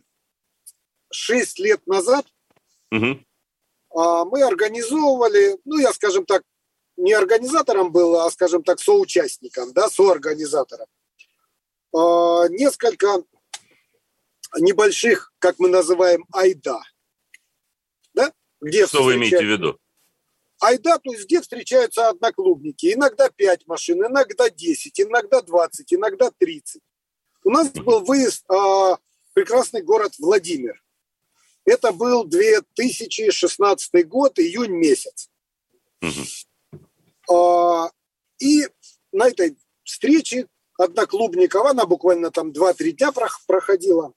шесть 1.13 1.59
лет 1.59 1.87
назад 1.87 2.27
угу. 2.91 3.21
мы 3.93 4.43
организовывали, 4.43 5.59
ну, 5.65 5.79
я, 5.79 5.93
скажем 5.93 6.25
так, 6.25 6.43
не 6.97 7.13
организатором 7.13 7.93
был, 7.93 8.17
а, 8.21 8.31
скажем 8.31 8.63
так, 8.63 8.81
соучастником, 8.81 9.73
да, 9.73 9.89
соорганизатором. 9.89 10.87
А, 11.93 12.49
несколько 12.49 13.23
небольших, 14.59 15.33
как 15.39 15.59
мы 15.59 15.69
называем, 15.69 16.25
айда. 16.33 16.81
Да? 18.15 18.33
Где 18.61 18.87
Что 18.87 19.03
вы 19.03 19.17
имеете 19.17 19.39
в 19.39 19.51
виду? 19.51 19.79
Айда, 20.61 20.99
то 20.99 21.11
есть 21.11 21.25
где 21.25 21.41
встречаются 21.41 22.11
одноклубники. 22.11 22.93
Иногда 22.93 23.31
5 23.31 23.67
машин, 23.67 24.05
иногда 24.05 24.51
10, 24.51 25.01
иногда 25.01 25.41
20, 25.41 25.95
иногда 25.95 26.31
30. 26.31 26.83
У 27.45 27.51
нас 27.51 27.71
был 27.71 28.01
выезд 28.01 28.45
а, 28.51 28.99
прекрасный 29.35 29.83
город 29.83 30.15
Владимир. 30.19 30.83
Это 31.65 31.93
был 31.93 32.25
2016 32.25 34.09
год, 34.09 34.39
июнь 34.39 34.73
месяц. 34.73 35.31
Угу. 36.03 37.91
И 38.39 38.67
на 39.13 39.29
этой 39.29 39.57
встрече 39.85 40.49
одноклубников, 40.79 41.67
она 41.67 41.85
буквально 41.85 42.31
там 42.31 42.51
2-3 42.51 42.93
дня 42.93 43.13
проходила, 43.47 44.15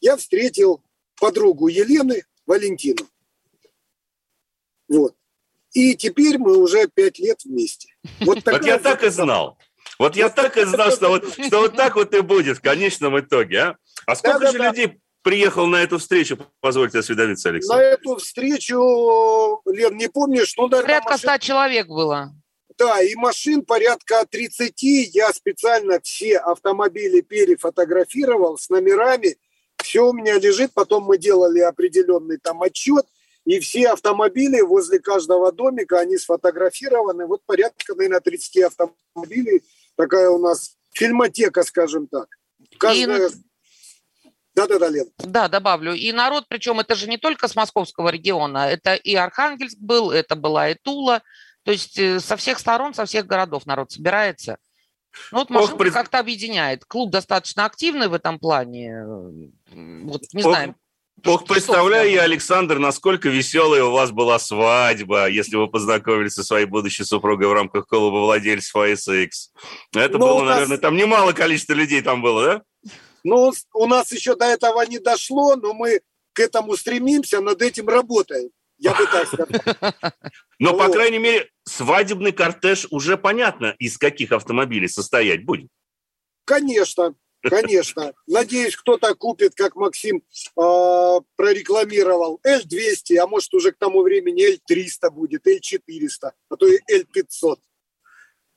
я 0.00 0.16
встретил 0.16 0.82
подругу 1.20 1.68
Елены, 1.68 2.24
Валентину. 2.46 3.06
Вот. 4.88 5.14
И 5.72 5.94
теперь 5.94 6.38
мы 6.38 6.56
уже 6.56 6.88
пять 6.88 7.18
лет 7.18 7.44
вместе. 7.44 7.94
Вот, 8.20 8.44
вот 8.44 8.64
я 8.64 8.78
так 8.78 9.04
и 9.04 9.08
знал. 9.08 9.58
Вот 9.98 10.16
я 10.16 10.30
так 10.30 10.56
и 10.56 10.64
знал, 10.64 10.90
что 10.90 11.08
вот, 11.10 11.32
что 11.32 11.60
вот 11.60 11.76
так 11.76 11.94
вот 11.94 12.14
и 12.14 12.22
будет 12.22 12.58
в 12.58 12.62
конечном 12.62 13.20
итоге. 13.20 13.60
А, 13.60 13.76
а 14.10 14.16
сколько 14.16 14.40
да, 14.40 14.52
же 14.52 14.58
да, 14.58 14.68
людей 14.68 15.00
приехал 15.22 15.66
на 15.66 15.82
эту 15.82 15.98
встречу, 15.98 16.38
позвольте 16.60 16.98
осведомиться, 16.98 17.50
Алексей? 17.50 17.68
На 17.68 17.80
эту 17.80 18.16
встречу, 18.16 19.60
Лен, 19.66 19.96
не 19.96 20.08
помнишь, 20.08 20.54
ну, 20.56 20.68
наверное... 20.68 20.86
Порядка 20.86 21.12
машин... 21.12 21.28
100 21.28 21.38
человек 21.38 21.86
было. 21.86 22.32
Да, 22.78 23.02
и 23.02 23.14
машин 23.14 23.62
порядка 23.62 24.24
30. 24.28 24.82
Я 25.14 25.32
специально 25.34 26.00
все 26.00 26.38
автомобили 26.38 27.20
перефотографировал 27.20 28.56
с 28.56 28.70
номерами. 28.70 29.36
Все 29.82 30.08
у 30.08 30.14
меня 30.14 30.38
лежит. 30.38 30.72
Потом 30.72 31.04
мы 31.04 31.18
делали 31.18 31.60
определенный 31.60 32.38
там 32.38 32.62
отчет. 32.62 33.04
И 33.44 33.60
все 33.60 33.90
автомобили 33.90 34.62
возле 34.62 34.98
каждого 34.98 35.52
домика, 35.52 36.00
они 36.00 36.16
сфотографированы. 36.16 37.26
Вот 37.26 37.42
порядка, 37.44 37.94
наверное, 37.94 38.20
30 38.20 38.64
автомобилей 38.64 39.62
такая 39.96 40.30
у 40.30 40.38
нас 40.38 40.76
фильмотека, 40.94 41.62
скажем 41.64 42.06
так. 42.06 42.28
Каждая... 42.78 43.28
И... 43.28 43.32
Да-да-да, 44.54 44.88
Лен. 44.88 45.06
Да, 45.18 45.48
добавлю. 45.48 45.94
И 45.94 46.12
народ, 46.12 46.46
причем 46.48 46.80
это 46.80 46.94
же 46.94 47.08
не 47.08 47.18
только 47.18 47.48
с 47.48 47.54
московского 47.54 48.08
региона, 48.08 48.68
это 48.68 48.94
и 48.94 49.14
Архангельск 49.14 49.78
был, 49.78 50.10
это 50.10 50.34
была 50.34 50.70
и 50.70 50.74
Тула. 50.74 51.22
То 51.64 51.72
есть 51.72 51.98
э, 51.98 52.20
со 52.20 52.36
всех 52.36 52.58
сторон, 52.58 52.94
со 52.94 53.04
всех 53.04 53.26
городов 53.26 53.66
народ 53.66 53.92
собирается. 53.92 54.58
Ну 55.32 55.38
вот 55.38 55.50
машинка 55.50 55.86
Ох, 55.86 55.92
как-то 55.92 56.18
объединяет. 56.18 56.84
Клуб 56.84 57.10
достаточно 57.10 57.64
активный 57.64 58.08
в 58.08 58.14
этом 58.14 58.38
плане. 58.38 59.04
Вот, 59.04 60.22
не 60.32 60.42
Ох, 60.42 60.50
знаю. 60.50 60.74
Ох, 61.26 61.46
представляю 61.46 62.10
я, 62.10 62.22
Александр, 62.22 62.78
насколько 62.78 63.28
веселая 63.28 63.84
у 63.84 63.90
вас 63.90 64.10
была 64.10 64.38
свадьба, 64.38 65.28
если 65.28 65.56
вы 65.56 65.68
познакомились 65.68 66.32
со 66.32 66.44
своей 66.44 66.66
будущей 66.66 67.04
супругой 67.04 67.48
в 67.48 67.52
рамках 67.52 67.86
клуба 67.86 68.16
владельцев 68.16 68.74
ASX. 68.74 69.28
Это 69.94 70.18
ну, 70.18 70.26
было, 70.26 70.44
нас... 70.44 70.54
наверное, 70.54 70.78
там 70.78 70.96
немало 70.96 71.32
количество 71.32 71.74
людей 71.74 72.00
там 72.00 72.22
было, 72.22 72.44
да? 72.44 72.62
Ну, 73.24 73.52
у 73.74 73.86
нас 73.86 74.12
еще 74.12 74.36
до 74.36 74.46
этого 74.46 74.82
не 74.82 74.98
дошло, 74.98 75.56
но 75.56 75.74
мы 75.74 76.00
к 76.32 76.40
этому 76.40 76.76
стремимся, 76.76 77.40
над 77.40 77.60
этим 77.62 77.88
работаем. 77.88 78.50
Я 78.78 78.94
бы 78.94 79.04
так 79.06 79.26
сказал. 79.26 79.92
Но, 80.58 80.76
по 80.76 80.88
крайней 80.88 81.18
мере, 81.18 81.50
свадебный 81.64 82.32
кортеж 82.32 82.86
уже 82.90 83.18
понятно, 83.18 83.74
из 83.78 83.98
каких 83.98 84.32
автомобилей 84.32 84.88
состоять 84.88 85.44
будет. 85.44 85.68
Конечно. 86.46 87.14
Конечно. 87.42 88.12
Надеюсь, 88.26 88.76
кто-то 88.76 89.14
купит, 89.14 89.54
как 89.54 89.76
Максим 89.76 90.18
э, 90.18 91.20
прорекламировал, 91.36 92.40
L200, 92.46 93.16
а 93.16 93.26
может 93.26 93.52
уже 93.54 93.72
к 93.72 93.78
тому 93.78 94.02
времени 94.02 94.54
L300 94.54 95.10
будет, 95.10 95.46
L400, 95.46 96.30
а 96.48 96.56
то 96.56 96.66
и 96.66 96.78
L500. 96.90 97.58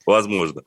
Возможно. 0.05 0.62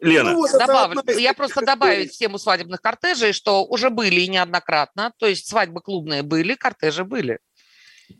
Лена. 0.00 0.32
Ну, 0.32 0.38
вот 0.38 0.52
Добавлю. 0.52 1.02
Я 1.18 1.34
просто 1.34 1.64
добавить 1.64 2.14
в 2.14 2.18
тему 2.18 2.38
свадебных 2.38 2.80
кортежей, 2.80 3.32
что 3.32 3.64
уже 3.64 3.90
были 3.90 4.20
и 4.20 4.28
неоднократно. 4.28 5.12
То 5.18 5.26
есть 5.26 5.48
свадьбы 5.48 5.80
клубные 5.80 6.22
были, 6.22 6.54
кортежи 6.54 7.04
были. 7.04 7.38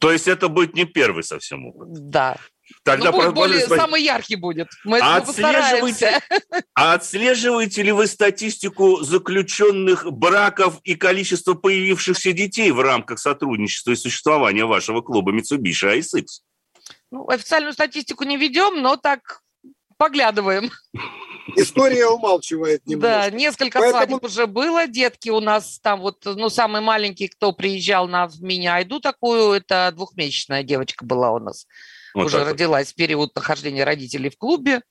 То 0.01 0.13
есть 0.13 0.29
это 0.29 0.49
будет 0.49 0.75
не 0.75 0.85
первый 0.85 1.25
совсем 1.25 1.67
опыт? 1.67 1.89
Да. 2.11 2.37
Тогда 2.83 3.11
ну, 3.11 3.17
будет 3.17 3.35
более, 3.35 3.61
спросить... 3.61 3.83
самый 3.83 4.03
яркий 4.03 4.37
будет. 4.37 4.69
Мы 4.85 4.99
а 4.99 5.17
отслеживаете, 5.17 6.21
а 6.75 6.93
отслеживаете 6.93 7.83
ли 7.83 7.93
вы 7.93 8.07
статистику 8.07 9.03
заключенных 9.03 10.11
браков 10.13 10.79
и 10.85 10.95
количество 10.95 11.55
появившихся 11.55 12.33
детей 12.33 12.71
в 12.71 12.81
рамках 12.81 13.21
сотрудничества 13.21 13.93
и 13.93 13.97
существования 13.97 14.67
вашего 14.67 15.01
клуба 15.01 15.33
Mitsubishi 15.33 15.99
ASX? 15.99 16.25
Ну, 17.11 17.27
официальную 17.29 17.73
статистику 17.73 18.25
не 18.25 18.37
ведем, 18.37 18.83
но 18.83 18.97
так 18.97 19.41
поглядываем. 19.99 20.71
История 21.57 22.07
умалчивает 22.07 22.87
немножко. 22.87 23.31
Да, 23.31 23.31
несколько 23.31 23.79
Поэтому... 23.79 24.05
свадеб 24.05 24.25
уже 24.25 24.47
было. 24.47 24.87
Детки 24.87 25.31
у 25.31 25.41
нас 25.41 25.79
там 25.81 26.01
вот, 26.01 26.25
ну, 26.25 26.49
самый 26.49 26.81
маленький, 26.81 27.29
кто 27.29 27.53
приезжал 27.53 28.07
на 28.09 28.27
в 28.29 28.41
меня 28.41 28.75
айду 28.75 29.01
такую, 29.01 29.53
это 29.53 29.93
двухмесячная 29.95 30.63
девочка 30.63 31.05
была 31.05 31.33
у 31.33 31.39
нас. 31.39 31.67
Вот 32.15 32.27
уже 32.27 32.45
родилась 32.45 32.93
в 32.93 32.97
период 32.97 33.35
нахождения 33.35 33.85
родителей 33.85 34.31
в 34.31 34.37
клубе. 34.37 34.83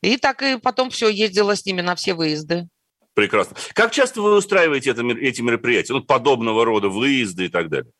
И 0.00 0.16
так 0.16 0.42
и 0.42 0.58
потом 0.58 0.90
все, 0.90 1.08
ездила 1.08 1.56
с 1.56 1.64
ними 1.64 1.80
на 1.80 1.94
все 1.94 2.14
выезды. 2.14 2.68
Прекрасно. 3.14 3.56
Как 3.74 3.92
часто 3.92 4.20
вы 4.20 4.36
устраиваете 4.36 4.90
это, 4.90 5.02
эти 5.02 5.40
мероприятия? 5.40 5.92
Ну, 5.92 6.02
подобного 6.02 6.64
рода 6.64 6.88
выезды 6.88 7.46
и 7.46 7.48
так 7.48 7.68
далее? 7.68 7.90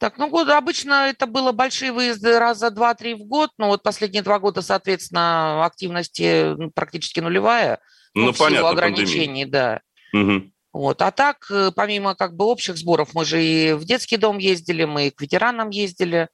Так, 0.00 0.16
ну, 0.16 0.30
год, 0.30 0.48
обычно 0.48 1.10
это 1.10 1.26
было 1.26 1.52
большие 1.52 1.92
выезды 1.92 2.38
раза 2.38 2.70
два-три 2.70 3.12
в 3.12 3.18
год, 3.26 3.50
но 3.58 3.68
вот 3.68 3.82
последние 3.82 4.22
два 4.22 4.38
года, 4.38 4.62
соответственно, 4.62 5.62
активности 5.62 6.56
практически 6.74 7.20
нулевая. 7.20 7.80
Ну, 8.14 8.26
ну 8.26 8.32
понятно, 8.32 8.70
ограничений, 8.70 9.44
пандемия. 9.44 9.82
да. 10.12 10.18
Угу. 10.18 10.50
Вот. 10.72 11.02
А 11.02 11.10
так, 11.10 11.46
э, 11.50 11.70
помимо 11.76 12.14
как 12.14 12.34
бы 12.34 12.46
общих 12.46 12.78
сборов, 12.78 13.10
мы 13.12 13.26
же 13.26 13.44
и 13.44 13.74
в 13.74 13.84
детский 13.84 14.16
дом 14.16 14.38
ездили, 14.38 14.84
мы 14.84 15.08
и 15.08 15.10
к 15.10 15.20
ветеранам 15.20 15.68
ездили. 15.68 16.28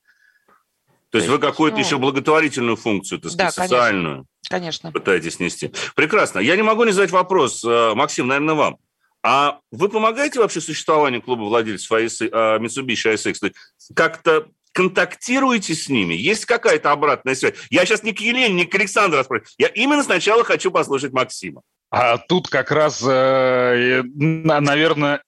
То 1.10 1.18
есть 1.18 1.28
вы 1.28 1.40
какую-то 1.40 1.76
ну, 1.76 1.82
еще 1.82 1.98
благотворительную 1.98 2.76
функцию, 2.76 3.18
так 3.18 3.32
сказать, 3.32 3.56
да, 3.56 3.62
социальную 3.64 4.26
конечно. 4.48 4.92
пытаетесь 4.92 5.40
нести. 5.40 5.72
Прекрасно. 5.96 6.38
Я 6.38 6.54
не 6.54 6.62
могу 6.62 6.84
не 6.84 6.92
задать 6.92 7.10
вопрос, 7.10 7.64
э, 7.64 7.94
Максим, 7.94 8.28
наверное, 8.28 8.54
вам. 8.54 8.78
А 9.22 9.60
вы 9.70 9.88
помогаете 9.88 10.38
вообще 10.38 10.60
существованию 10.60 11.22
клуба 11.22 11.42
владельцев 11.42 11.90
а, 11.92 12.58
Mitsubishi 12.58 13.14
ASX? 13.14 13.52
Как-то 13.94 14.48
контактируете 14.72 15.74
с 15.74 15.88
ними? 15.88 16.14
Есть 16.14 16.44
какая-то 16.44 16.92
обратная 16.92 17.34
связь? 17.34 17.54
Я 17.70 17.84
сейчас 17.86 18.02
не 18.02 18.12
к 18.12 18.20
Елене, 18.20 18.54
не 18.54 18.66
к 18.66 18.74
Александру 18.74 19.22
спрашиваю. 19.24 19.48
Я 19.58 19.68
именно 19.68 20.02
сначала 20.02 20.44
хочу 20.44 20.70
послушать 20.70 21.12
Максима. 21.12 21.62
А 21.90 22.18
тут 22.18 22.48
как 22.48 22.70
раз, 22.70 23.02
э, 23.06 24.02
наверное, 24.14 25.22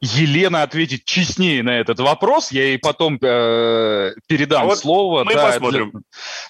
Елена 0.00 0.62
ответит 0.62 1.04
честнее 1.04 1.62
на 1.62 1.78
этот 1.78 2.00
вопрос. 2.00 2.50
Я 2.50 2.64
ей 2.64 2.78
потом 2.78 3.16
э, 3.22 4.12
передам 4.26 4.62
а 4.62 4.66
вот 4.66 4.78
слово. 4.78 5.24
Мы 5.24 5.34
да, 5.34 5.52
посмотрим. 5.52 5.90
Для, 5.90 6.00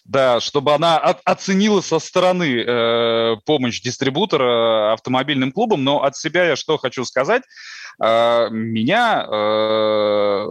да, 0.05 0.41
чтобы 0.41 0.75
она 0.75 0.97
от, 0.97 1.21
оценила 1.25 1.83
со 1.83 1.99
стороны 1.99 2.63
э, 2.63 3.37
помощь 3.45 3.83
дистрибутора 3.83 4.95
автомобильным 4.95 5.53
клубам. 5.53 5.85
Но 5.85 6.03
от 6.03 6.17
себя 6.17 6.45
я 6.47 6.57
что 6.57 6.79
хочу 6.79 7.05
сказать. 7.05 7.43
Э, 8.03 8.49
меня 8.51 9.27
э, 9.31 10.47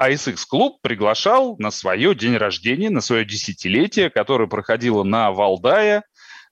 ASX 0.00 0.44
клуб 0.48 0.78
приглашал 0.80 1.56
на 1.58 1.72
свое 1.72 2.14
день 2.14 2.36
рождения, 2.36 2.90
на 2.90 3.00
свое 3.00 3.24
десятилетие, 3.24 4.10
которое 4.10 4.46
проходило 4.48 5.02
на 5.02 5.32
Валдае. 5.32 6.02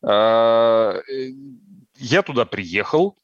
Э, 0.05 1.01
я 1.97 2.23
туда 2.23 2.45
приехал, 2.45 3.17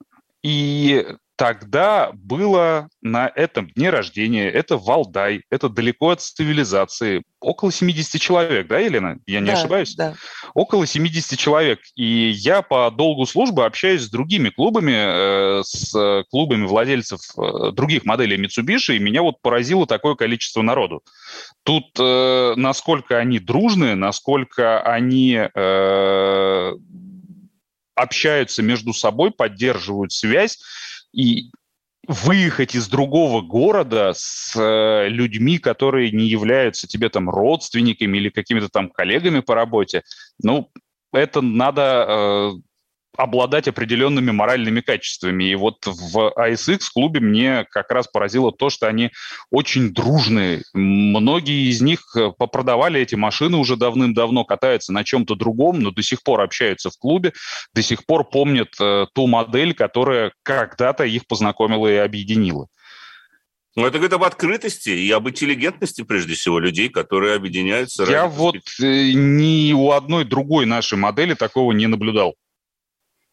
и 0.42 1.04
тогда 1.36 2.10
было 2.14 2.88
на 3.02 3.30
этом 3.34 3.70
дне 3.70 3.90
рождения, 3.90 4.48
это 4.48 4.78
Валдай, 4.78 5.42
это 5.50 5.68
далеко 5.68 6.10
от 6.10 6.22
цивилизации, 6.22 7.22
около 7.40 7.70
70 7.70 8.20
человек, 8.20 8.66
да, 8.66 8.78
Елена? 8.78 9.18
Я 9.26 9.40
не 9.40 9.48
да, 9.48 9.52
ошибаюсь? 9.52 9.94
Да. 9.94 10.14
Около 10.54 10.86
70 10.86 11.38
человек. 11.38 11.80
И 11.94 12.30
я 12.34 12.62
по 12.62 12.90
долгу 12.90 13.26
службы 13.26 13.64
общаюсь 13.64 14.02
с 14.02 14.10
другими 14.10 14.48
клубами, 14.48 15.60
э, 15.60 15.62
с 15.62 16.24
клубами 16.30 16.64
владельцев 16.64 17.20
э, 17.36 17.70
других 17.72 18.04
моделей 18.04 18.36
Mitsubishi, 18.42 18.96
и 18.96 18.98
меня 18.98 19.22
вот 19.22 19.40
поразило 19.42 19.86
такое 19.86 20.14
количество 20.14 20.62
народу. 20.62 21.02
Тут 21.62 21.84
э, 21.98 22.54
насколько 22.56 23.18
они 23.18 23.38
дружные, 23.38 23.94
насколько 23.94 24.80
они 24.80 25.38
э, 25.54 26.72
общаются 27.94 28.62
между 28.62 28.92
собой, 28.92 29.30
поддерживают 29.30 30.12
связь, 30.12 30.58
и 31.16 31.50
выехать 32.06 32.76
из 32.76 32.88
другого 32.88 33.40
города 33.40 34.12
с 34.14 34.54
э, 34.54 35.08
людьми, 35.08 35.58
которые 35.58 36.12
не 36.12 36.26
являются 36.26 36.86
тебе 36.86 37.08
там 37.08 37.28
родственниками 37.28 38.18
или 38.18 38.28
какими-то 38.28 38.68
там 38.68 38.90
коллегами 38.90 39.40
по 39.40 39.54
работе, 39.54 40.02
ну, 40.40 40.70
это 41.12 41.40
надо 41.40 42.06
э, 42.08 42.50
обладать 43.16 43.68
определенными 43.68 44.30
моральными 44.30 44.80
качествами. 44.80 45.44
И 45.44 45.54
вот 45.54 45.86
в 45.86 46.32
ASX 46.36 46.80
клубе 46.92 47.20
мне 47.20 47.66
как 47.70 47.90
раз 47.90 48.06
поразило 48.06 48.52
то, 48.52 48.70
что 48.70 48.86
они 48.86 49.10
очень 49.50 49.92
дружные. 49.92 50.62
Многие 50.74 51.70
из 51.70 51.80
них 51.80 52.00
э, 52.16 52.30
попродавали 52.36 53.00
эти 53.00 53.14
машины 53.14 53.56
уже 53.56 53.76
давным-давно, 53.76 54.44
катаются 54.44 54.92
на 54.92 55.04
чем-то 55.04 55.34
другом, 55.34 55.80
но 55.80 55.90
до 55.90 56.02
сих 56.02 56.22
пор 56.22 56.40
общаются 56.40 56.90
в 56.90 56.98
клубе, 56.98 57.32
до 57.74 57.82
сих 57.82 58.06
пор 58.06 58.24
помнят 58.24 58.74
э, 58.80 59.06
ту 59.14 59.26
модель, 59.26 59.74
которая 59.74 60.32
когда-то 60.42 61.04
их 61.04 61.26
познакомила 61.26 61.88
и 61.88 61.96
объединила. 61.96 62.68
Ну, 63.76 63.84
это 63.84 63.98
говорит 63.98 64.14
об 64.14 64.24
открытости 64.24 64.88
и 64.88 65.10
об 65.10 65.28
интеллигентности, 65.28 66.00
прежде 66.00 66.32
всего, 66.32 66.58
людей, 66.58 66.88
которые 66.88 67.36
объединяются. 67.36 68.04
Я 68.04 68.22
ради... 68.22 68.34
вот 68.34 68.56
э, 68.80 69.12
ни 69.12 69.74
у 69.74 69.90
одной 69.90 70.24
другой 70.24 70.64
нашей 70.64 70.96
модели 70.96 71.34
такого 71.34 71.72
не 71.72 71.86
наблюдал. 71.86 72.36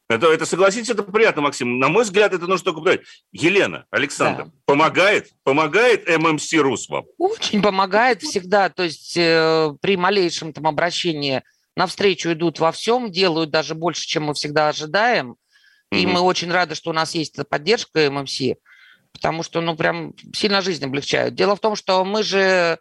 Это, 0.09 0.27
это 0.27 0.45
согласитесь, 0.45 0.89
это 0.89 1.03
приятно, 1.03 1.41
Максим. 1.41 1.79
На 1.79 1.87
мой 1.87 2.03
взгляд, 2.03 2.33
это 2.33 2.45
нужно 2.45 2.65
только 2.65 2.81
понять. 2.81 3.01
Елена, 3.31 3.85
Александр, 3.89 4.45
да. 4.45 4.51
помогает? 4.65 5.31
Помогает 5.43 6.07
ММС 6.07 6.53
РУС 6.53 6.89
вам? 6.89 7.05
Очень 7.17 7.61
помогает 7.61 8.21
всегда. 8.21 8.69
То 8.69 8.83
есть 8.83 9.15
э, 9.15 9.73
при 9.81 9.95
малейшем 9.97 10.51
там 10.51 10.67
обращении 10.67 11.41
навстречу 11.75 12.31
идут 12.33 12.59
во 12.59 12.71
всем, 12.71 13.11
делают 13.11 13.49
даже 13.49 13.75
больше, 13.75 14.05
чем 14.05 14.23
мы 14.23 14.33
всегда 14.33 14.69
ожидаем. 14.69 15.31
Mm-hmm. 15.91 15.99
И 15.99 16.05
мы 16.05 16.19
очень 16.21 16.51
рады, 16.51 16.75
что 16.75 16.89
у 16.89 16.93
нас 16.93 17.15
есть 17.15 17.35
эта 17.35 17.45
поддержка 17.45 18.11
ММС, 18.11 18.39
потому 19.13 19.41
что, 19.41 19.61
ну, 19.61 19.75
прям 19.75 20.13
сильно 20.35 20.61
жизнь 20.61 20.83
облегчают. 20.83 21.35
Дело 21.35 21.55
в 21.55 21.59
том, 21.59 21.75
что 21.75 22.03
мы 22.03 22.23
же 22.23 22.77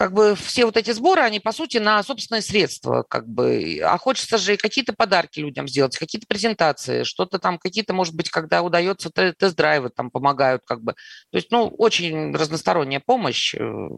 как 0.00 0.14
бы 0.14 0.34
все 0.34 0.64
вот 0.64 0.78
эти 0.78 0.92
сборы, 0.92 1.20
они, 1.20 1.40
по 1.40 1.52
сути, 1.52 1.76
на 1.76 2.02
собственные 2.02 2.40
средства, 2.40 3.04
как 3.06 3.28
бы, 3.28 3.80
а 3.84 3.98
хочется 3.98 4.38
же 4.38 4.56
какие-то 4.56 4.94
подарки 4.94 5.40
людям 5.40 5.68
сделать, 5.68 5.98
какие-то 5.98 6.26
презентации, 6.26 7.02
что-то 7.02 7.38
там, 7.38 7.58
какие-то, 7.58 7.92
может 7.92 8.14
быть, 8.14 8.30
когда 8.30 8.62
удается 8.62 9.10
тест-драйвы 9.10 9.90
там 9.90 10.10
помогают, 10.10 10.62
как 10.64 10.80
бы, 10.80 10.94
то 10.94 11.36
есть, 11.36 11.50
ну, 11.50 11.66
очень 11.66 12.34
разносторонняя 12.34 13.02
помощь, 13.04 13.54
э, 13.54 13.88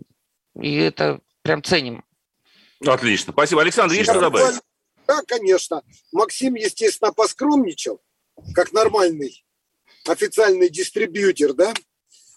и 0.60 0.74
это 0.74 1.20
прям 1.42 1.62
ценим. 1.62 2.04
Отлично, 2.84 3.32
спасибо. 3.32 3.60
Александр, 3.60 3.94
есть 3.94 4.10
что 4.10 4.18
добавить? 4.18 4.60
Да, 5.06 5.20
конечно. 5.28 5.82
Максим, 6.10 6.56
естественно, 6.56 7.12
поскромничал, 7.12 8.02
как 8.56 8.72
нормальный 8.72 9.44
официальный 10.08 10.68
дистрибьютор, 10.68 11.52
да, 11.54 11.72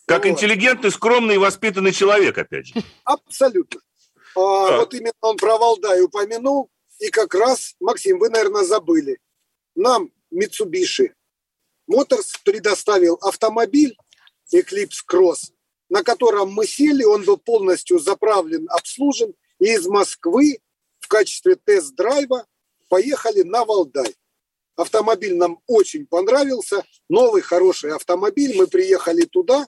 как 0.06 0.24
вот. 0.24 0.32
интеллигентный, 0.32 0.92
скромный 0.92 1.36
и 1.36 1.40
воспитанный 1.40 1.92
человек, 1.92 2.38
опять 2.38 2.68
же. 2.68 2.74
Абсолютно. 3.04 3.82
А, 4.36 4.78
вот 4.78 4.94
именно 4.94 5.14
он 5.22 5.38
про 5.38 5.58
Валдай 5.58 6.02
упомянул. 6.02 6.70
И 7.00 7.10
как 7.10 7.34
раз, 7.34 7.76
Максим, 7.80 8.20
вы, 8.20 8.30
наверное, 8.30 8.64
забыли. 8.64 9.20
Нам 9.76 10.12
Mitsubishi 10.34 11.12
Motors 11.92 12.36
предоставил 12.44 13.16
автомобиль 13.22 13.98
Eclipse 14.54 15.04
Cross, 15.10 15.52
на 15.90 16.04
котором 16.04 16.52
мы 16.52 16.66
сели, 16.66 17.04
он 17.04 17.24
был 17.24 17.38
полностью 17.38 18.00
заправлен, 18.00 18.68
обслужен, 18.70 19.34
и 19.60 19.74
из 19.74 19.86
Москвы 19.88 20.60
в 21.00 21.08
качестве 21.08 21.56
тест-драйва 21.56 22.46
поехали 22.90 23.44
на 23.44 23.66
Валдай. 23.66 24.16
Автомобиль 24.76 25.36
нам 25.36 25.60
очень 25.68 26.06
понравился, 26.06 26.84
новый 27.08 27.42
хороший 27.42 27.92
автомобиль, 27.92 28.58
мы 28.58 28.68
приехали 28.68 29.26
туда, 29.26 29.66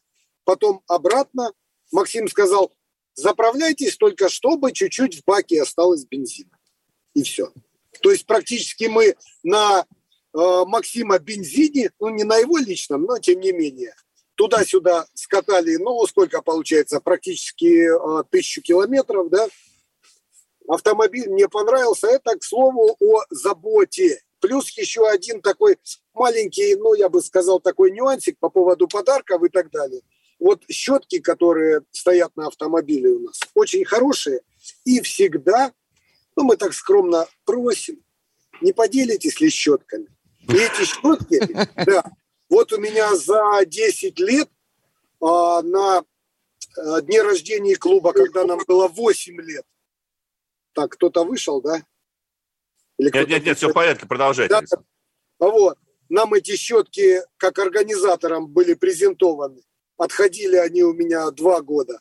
потом 0.47 0.81
обратно. 0.87 1.51
Максим 1.91 2.29
сказал, 2.29 2.71
заправляйтесь 3.15 3.97
только 3.97 4.29
чтобы 4.29 4.71
чуть-чуть 4.71 5.19
в 5.19 5.25
баке 5.25 5.61
осталось 5.61 6.05
бензина. 6.05 6.57
И 7.13 7.23
все. 7.23 7.51
То 8.01 8.11
есть 8.11 8.25
практически 8.25 8.85
мы 8.85 9.17
на 9.43 9.81
э, 9.81 9.85
Максима 10.33 11.19
бензине, 11.19 11.91
ну 11.99 12.09
не 12.09 12.23
на 12.23 12.37
его 12.37 12.57
личном, 12.59 13.03
но 13.03 13.19
тем 13.19 13.41
не 13.41 13.51
менее, 13.51 13.93
туда-сюда 14.35 15.07
скатали, 15.13 15.75
ну 15.75 16.05
сколько 16.07 16.41
получается, 16.41 17.01
практически 17.01 17.89
э, 17.89 18.23
тысячу 18.31 18.61
километров, 18.61 19.29
да. 19.29 19.49
Автомобиль 20.69 21.29
мне 21.29 21.49
понравился. 21.49 22.07
Это, 22.07 22.37
к 22.37 22.43
слову, 22.43 22.95
о 23.01 23.23
заботе. 23.31 24.21
Плюс 24.39 24.69
еще 24.77 25.09
один 25.09 25.41
такой 25.41 25.77
маленький, 26.13 26.75
ну 26.75 26.93
я 26.93 27.09
бы 27.09 27.21
сказал, 27.21 27.59
такой 27.59 27.91
нюансик 27.91 28.39
по 28.39 28.49
поводу 28.49 28.87
подарков 28.87 29.43
и 29.43 29.49
так 29.49 29.71
далее– 29.71 30.01
вот 30.39 30.63
щетки, 30.69 31.19
которые 31.19 31.81
стоят 31.91 32.35
на 32.35 32.47
автомобиле 32.47 33.09
у 33.09 33.19
нас, 33.19 33.39
очень 33.53 33.85
хорошие. 33.85 34.41
И 34.85 35.01
всегда, 35.01 35.73
ну, 36.35 36.43
мы 36.43 36.57
так 36.57 36.73
скромно 36.73 37.25
просим, 37.45 38.03
не 38.61 38.73
поделитесь 38.73 39.39
ли 39.39 39.49
щетками. 39.49 40.07
И 40.47 40.53
эти 40.53 40.85
щетки, 40.85 41.69
да, 41.85 42.03
вот 42.49 42.71
у 42.73 42.77
меня 42.77 43.15
за 43.15 43.65
10 43.65 44.19
лет 44.19 44.49
а, 45.21 45.61
на 45.61 46.03
а, 46.77 47.01
дне 47.01 47.21
рождения 47.21 47.75
клуба, 47.75 48.13
когда 48.13 48.45
нам 48.45 48.59
было 48.67 48.87
8 48.87 49.41
лет, 49.41 49.65
так, 50.73 50.91
кто-то 50.91 51.23
вышел, 51.23 51.61
да? 51.61 51.83
Или 52.97 53.11
нет, 53.13 53.27
нет, 53.27 53.45
нет, 53.45 53.57
все 53.57 53.69
в 53.69 53.73
порядке, 53.73 54.05
продолжайте. 54.05 54.53
Да, 54.53 54.63
вот. 55.39 55.77
Нам 56.09 56.33
эти 56.33 56.55
щетки, 56.55 57.21
как 57.37 57.59
организаторам, 57.59 58.47
были 58.47 58.75
презентованы. 58.75 59.61
Отходили 59.97 60.55
они 60.55 60.83
у 60.83 60.93
меня 60.93 61.29
два 61.31 61.61
года. 61.61 61.99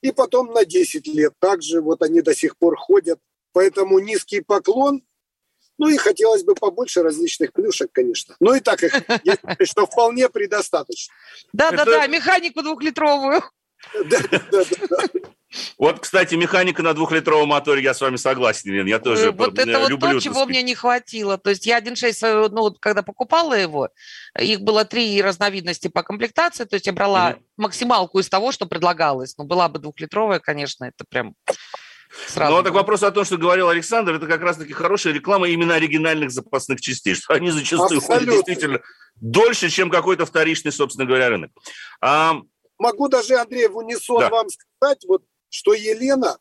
И 0.00 0.12
потом 0.12 0.52
на 0.52 0.64
10 0.64 1.06
лет 1.08 1.32
также 1.38 1.80
вот 1.80 2.02
они 2.02 2.22
до 2.22 2.34
сих 2.34 2.56
пор 2.56 2.76
ходят. 2.76 3.18
Поэтому 3.52 3.98
низкий 3.98 4.40
поклон. 4.40 5.02
Ну 5.78 5.88
и 5.88 5.96
хотелось 5.96 6.42
бы 6.42 6.54
побольше 6.54 7.02
различных 7.02 7.52
плюшек, 7.52 7.90
конечно. 7.92 8.34
Ну 8.40 8.54
и 8.54 8.60
так 8.60 8.82
их, 8.82 8.94
что 9.68 9.86
вполне 9.86 10.28
предостаточно. 10.28 11.14
Да-да-да, 11.52 12.06
механику 12.06 12.62
двухлитровую. 12.62 13.42
Да, 14.04 14.18
да, 14.30 14.64
да. 14.90 15.04
Вот, 15.78 16.00
кстати, 16.00 16.34
механика 16.34 16.82
на 16.82 16.94
двухлитровом 16.94 17.48
моторе, 17.48 17.82
я 17.82 17.94
с 17.94 18.00
вами 18.00 18.16
согласен, 18.16 18.72
Лен, 18.72 18.86
я 18.86 18.98
тоже 18.98 19.30
Вот 19.32 19.58
это 19.58 19.80
вот 19.80 20.00
то, 20.00 20.20
чего 20.20 20.46
мне 20.46 20.62
не 20.62 20.74
хватило. 20.74 21.38
То 21.38 21.50
есть 21.50 21.66
я 21.66 21.78
1.6, 21.80 22.48
ну, 22.50 22.74
когда 22.80 23.02
покупала 23.02 23.54
его, 23.54 23.90
их 24.38 24.60
было 24.60 24.84
три 24.84 25.20
разновидности 25.22 25.88
по 25.88 26.02
комплектации, 26.02 26.64
то 26.64 26.74
есть 26.74 26.86
я 26.86 26.92
брала 26.92 27.32
mm 27.32 27.42
максималку 27.56 28.18
из 28.18 28.28
того, 28.28 28.52
что 28.52 28.66
предлагалось. 28.66 29.34
Ну, 29.38 29.44
была 29.44 29.70
бы 29.70 29.78
двухлитровая, 29.78 30.40
конечно, 30.40 30.84
это 30.84 31.06
прям 31.08 31.34
Сразу. 32.28 32.54
Ну, 32.54 32.62
так 32.62 32.72
вопрос 32.72 33.02
о 33.02 33.10
том, 33.10 33.24
что 33.24 33.36
говорил 33.36 33.68
Александр, 33.68 34.14
это 34.14 34.26
как 34.26 34.40
раз-таки 34.40 34.72
хорошая 34.72 35.12
реклама 35.12 35.48
именно 35.48 35.74
оригинальных 35.74 36.30
запасных 36.30 36.80
частей, 36.80 37.14
что 37.14 37.34
они 37.34 37.50
зачастую 37.50 37.98
Абсолютно. 37.98 38.14
ходят 38.14 38.46
действительно 38.46 38.80
дольше, 39.16 39.68
чем 39.68 39.90
какой-то 39.90 40.24
вторичный, 40.26 40.72
собственно 40.72 41.06
говоря, 41.06 41.30
рынок. 41.30 41.50
А... 42.00 42.36
Могу 42.78 43.08
даже, 43.08 43.36
Андрей, 43.36 43.68
в 43.68 43.76
унисон 43.76 44.20
да. 44.20 44.28
вам 44.28 44.46
сказать, 44.48 45.02
вот 45.08 45.22
что 45.48 45.74
Елена, 45.74 46.38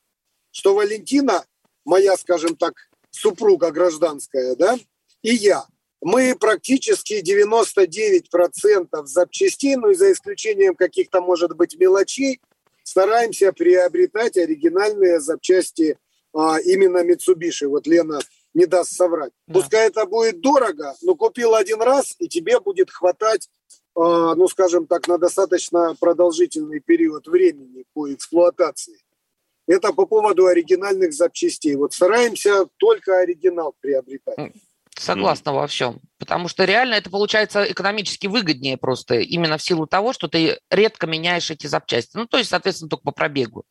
что 0.51 0.75
Валентина, 0.75 1.45
моя, 1.85 2.17
скажем 2.17 2.55
так, 2.55 2.73
супруга 3.11 3.71
гражданская, 3.71 4.55
да, 4.55 4.77
и 5.21 5.33
я, 5.33 5.65
мы 6.01 6.35
практически 6.35 7.23
99% 7.23 9.05
запчастей, 9.05 9.75
ну 9.75 9.89
и 9.89 9.95
за 9.95 10.11
исключением 10.11 10.75
каких-то, 10.75 11.21
может 11.21 11.55
быть, 11.55 11.75
мелочей, 11.79 12.41
стараемся 12.83 13.51
приобретать 13.51 14.37
оригинальные 14.37 15.19
запчасти 15.19 15.97
а, 16.33 16.59
именно 16.59 17.03
Mitsubishi. 17.03 17.65
Вот 17.67 17.87
Лена 17.87 18.19
не 18.53 18.65
даст 18.65 18.91
соврать. 18.91 19.31
Да. 19.47 19.55
Пускай 19.55 19.87
это 19.87 20.05
будет 20.05 20.41
дорого, 20.41 20.95
но 21.01 21.15
купил 21.15 21.55
один 21.55 21.81
раз, 21.81 22.15
и 22.19 22.27
тебе 22.27 22.59
будет 22.59 22.91
хватать, 22.91 23.49
ну, 23.95 24.47
скажем 24.47 24.87
так, 24.87 25.07
на 25.07 25.17
достаточно 25.17 25.95
продолжительный 25.99 26.81
период 26.81 27.27
времени 27.27 27.85
по 27.93 28.11
эксплуатации. 28.13 28.99
Это 29.67 29.93
по 29.93 30.05
поводу 30.05 30.45
оригинальных 30.45 31.13
запчастей. 31.13 31.75
Вот 31.75 31.93
стараемся 31.93 32.65
только 32.77 33.19
оригинал 33.19 33.73
приобретать. 33.79 34.53
Согласна 34.97 35.49
mm. 35.49 35.53
во 35.53 35.67
всем. 35.67 36.01
Потому 36.19 36.47
что 36.47 36.63
реально 36.65 36.95
это 36.95 37.09
получается 37.09 37.63
экономически 37.69 38.27
выгоднее 38.27 38.77
просто 38.77 39.15
именно 39.15 39.57
в 39.57 39.63
силу 39.63 39.87
того, 39.87 40.13
что 40.13 40.27
ты 40.27 40.59
редко 40.69 41.07
меняешь 41.07 41.51
эти 41.51 41.67
запчасти. 41.67 42.15
Ну, 42.15 42.27
то 42.27 42.37
есть, 42.37 42.49
соответственно, 42.49 42.89
только 42.89 43.03
по 43.03 43.11
пробегу. 43.11 43.65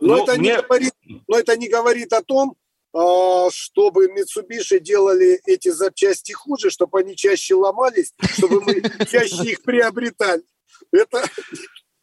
Но, 0.00 0.16
но, 0.16 0.24
это, 0.24 0.38
мне... 0.38 0.50
не 0.50 0.62
говорит, 0.62 0.92
но 1.26 1.38
это 1.38 1.56
не 1.56 1.68
говорит 1.68 2.12
о 2.12 2.22
том, 2.22 2.50
а, 2.50 2.63
чтобы 3.50 4.06
Mitsubishi 4.06 4.78
делали 4.78 5.40
эти 5.46 5.68
запчасти 5.70 6.32
хуже, 6.32 6.70
чтобы 6.70 7.00
они 7.00 7.16
чаще 7.16 7.54
ломались, 7.54 8.14
чтобы 8.34 8.60
мы 8.60 8.82
чаще 9.10 9.50
их 9.50 9.62
приобретали. 9.62 10.42
Это, 10.92 11.24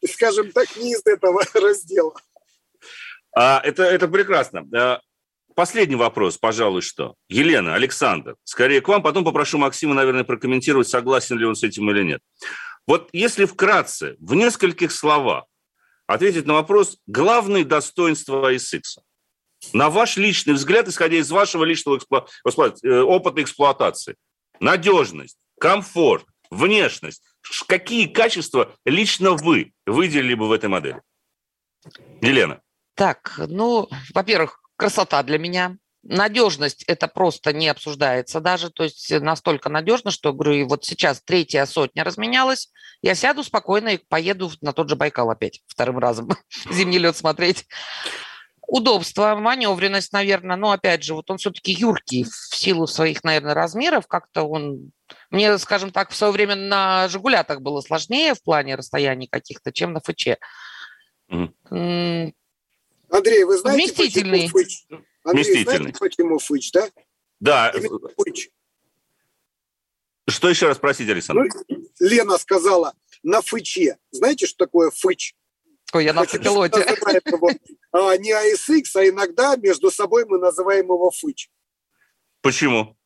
скажем 0.06 0.52
так, 0.52 0.76
не 0.76 0.94
из 0.94 1.02
этого 1.06 1.44
раздела. 1.54 2.14
А, 3.34 3.62
это, 3.64 3.84
это 3.84 4.10
прекрасно. 4.10 4.68
А, 4.76 5.00
последний 5.56 5.96
вопрос, 5.96 6.38
пожалуй, 6.38 6.82
что. 6.82 7.16
Елена, 7.30 7.76
Александр, 7.76 8.36
скорее 8.44 8.82
к 8.82 8.88
вам, 8.90 9.02
потом 9.02 9.24
попрошу 9.24 9.58
Максима, 9.58 9.94
наверное, 9.94 10.26
прокомментировать, 10.26 10.90
согласен 10.90 11.38
ли 11.38 11.46
он 11.46 11.56
с 11.56 11.64
этим 11.64 11.90
или 11.92 12.04
нет. 12.04 12.22
Вот 12.86 13.10
если 13.14 13.46
вкратце, 13.46 14.18
в 14.20 14.34
нескольких 14.34 14.92
словах, 14.92 15.46
ответить 16.06 16.46
на 16.46 16.56
вопрос 16.56 16.98
главные 17.08 17.64
достоинства 17.64 18.52
ASX. 18.54 18.82
На 19.74 19.89
ваш 19.89 20.17
личный 20.17 20.54
взгляд, 20.54 20.88
исходя 20.88 21.17
из 21.17 21.30
вашего 21.32 21.63
личного 21.63 21.97
эксплу... 21.97 22.28
Э, 22.84 23.02
опыта 23.02 23.41
эксплуатации. 23.41 24.15
Надежность, 24.60 25.38
комфорт, 25.60 26.26
внешность. 26.50 27.24
Какие 27.67 28.08
качества 28.08 28.76
лично 28.86 29.32
вы 29.32 29.74
выделили 29.86 30.34
бы 30.34 30.47
в 30.47 30.52
этой 30.52 30.69
модели? 30.69 31.02
Елена. 32.21 32.62
Так, 32.95 33.36
ну, 33.47 33.89
во-первых, 34.13 34.62
красота 34.76 35.24
для 35.24 35.39
меня. 35.39 35.78
Надежность 36.04 36.84
это 36.84 37.08
просто 37.08 37.54
не 37.54 37.67
обсуждается 37.67 38.39
даже, 38.39 38.71
то 38.71 38.84
есть 38.84 39.12
настолько 39.12 39.69
надежно, 39.69 40.10
что, 40.10 40.34
говорю, 40.34 40.54
и 40.54 40.63
вот 40.63 40.84
сейчас 40.84 41.21
третья 41.21 41.63
сотня 41.67 42.04
разменялась, 42.04 42.71
я 43.04 43.13
сяду 43.13 43.43
спокойно 43.43 43.89
и 43.89 43.97
поеду 43.97 44.52
на 44.62 44.74
тот 44.74 44.89
же 44.89 44.95
Байкал 44.95 45.30
опять 45.30 45.62
вторым 45.67 46.00
разом 46.00 46.30
зимний 46.71 46.97
лед 46.97 47.15
смотреть. 47.15 47.67
Удобство, 48.72 49.36
маневренность, 49.36 50.14
наверное, 50.14 50.56
но 50.56 50.72
опять 50.72 51.04
же, 51.04 51.14
вот 51.14 51.30
он 51.30 51.38
все-таки 51.38 51.74
юркий 51.74 52.24
в 52.24 52.56
силу 52.56 52.88
своих, 52.88 53.22
наверное, 53.26 53.54
размеров, 53.54 54.08
как-то 54.08 54.44
он 54.44 54.92
мне, 55.30 55.58
скажем 55.58 55.92
так, 55.92 56.10
в 56.10 56.16
свое 56.16 56.32
время 56.32 56.56
на 56.56 57.10
«Жигулятах» 57.10 57.60
было 57.60 57.82
сложнее 57.82 58.34
в 58.34 58.42
плане 58.42 58.76
расстояний 58.76 59.28
каких-то, 59.28 59.74
чем 59.74 59.92
на 59.92 60.00
ФЧ. 60.00 60.38
Mm. 61.30 62.34
Андрей, 63.10 63.44
вы 63.44 63.58
знаете, 63.58 63.84
Вместительный. 63.84 64.50
почему 64.50 64.64
Фыч? 64.64 64.86
Андрей, 64.90 65.44
Вместительный. 65.44 65.78
знаете, 65.78 66.00
почему 66.00 66.40
Фыч, 66.40 66.72
да? 66.72 66.90
Да. 67.42 67.74
Фыч. 68.24 68.52
Что 70.30 70.50
еще 70.50 70.68
раз 70.68 70.78
спросите, 70.78 71.12
Александр? 71.12 71.50
Ну, 71.68 71.90
Лена 72.00 72.38
сказала 72.38 72.94
на 73.22 73.42
Фыче. 73.42 73.98
Знаете, 74.12 74.46
что 74.46 74.66
такое 74.66 74.92
Фыч? 74.92 75.36
Ой, 75.94 76.06
я 76.06 76.14
на 76.14 76.22
автопилоте. 76.22 76.80
Его, 76.80 77.50
а, 77.92 78.18
не 78.18 78.32
ASX, 78.32 78.84
а 78.96 79.08
иногда 79.08 79.56
между 79.58 79.92
собой 79.92 80.26
мы 80.26 80.38
называем 80.38 80.86
его 80.86 81.12
Фыч. 81.12 81.50
Почему? 82.42 82.98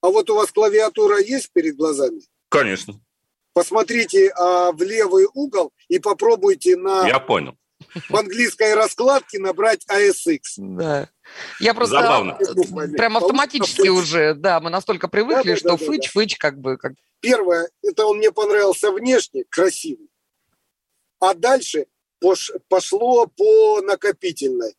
А 0.00 0.08
вот 0.08 0.30
у 0.30 0.34
вас 0.34 0.50
клавиатура 0.52 1.18
есть 1.18 1.52
перед 1.52 1.76
глазами? 1.76 2.20
Конечно. 2.48 3.00
Посмотрите 3.52 4.30
а, 4.30 4.72
в 4.72 4.80
левый 4.82 5.26
угол 5.34 5.72
и 5.88 5.98
попробуйте 5.98 6.76
на... 6.76 7.06
Я 7.06 7.18
понял 7.18 7.56
в 8.08 8.16
английской 8.16 8.74
раскладке 8.74 9.38
набрать 9.38 9.84
ASX. 9.88 10.40
Да. 10.58 11.08
Я 11.60 11.74
просто 11.74 12.00
Забавно. 12.00 12.38
прям 12.96 13.16
автоматически 13.16 13.88
уже, 13.88 14.34
да, 14.34 14.60
мы 14.60 14.70
настолько 14.70 15.08
привыкли, 15.08 15.50
да, 15.50 15.54
да, 15.54 15.56
что 15.56 15.68
да, 15.70 15.76
фыч, 15.76 16.02
да. 16.04 16.10
фыч 16.10 16.36
как 16.36 16.58
бы... 16.58 16.76
Как... 16.76 16.92
Первое, 17.20 17.68
это 17.82 18.06
он 18.06 18.18
мне 18.18 18.32
понравился 18.32 18.90
внешне, 18.92 19.44
красивый. 19.48 20.08
А 21.20 21.34
дальше 21.34 21.86
пошло 22.68 23.26
по 23.26 23.80
накопительной. 23.82 24.74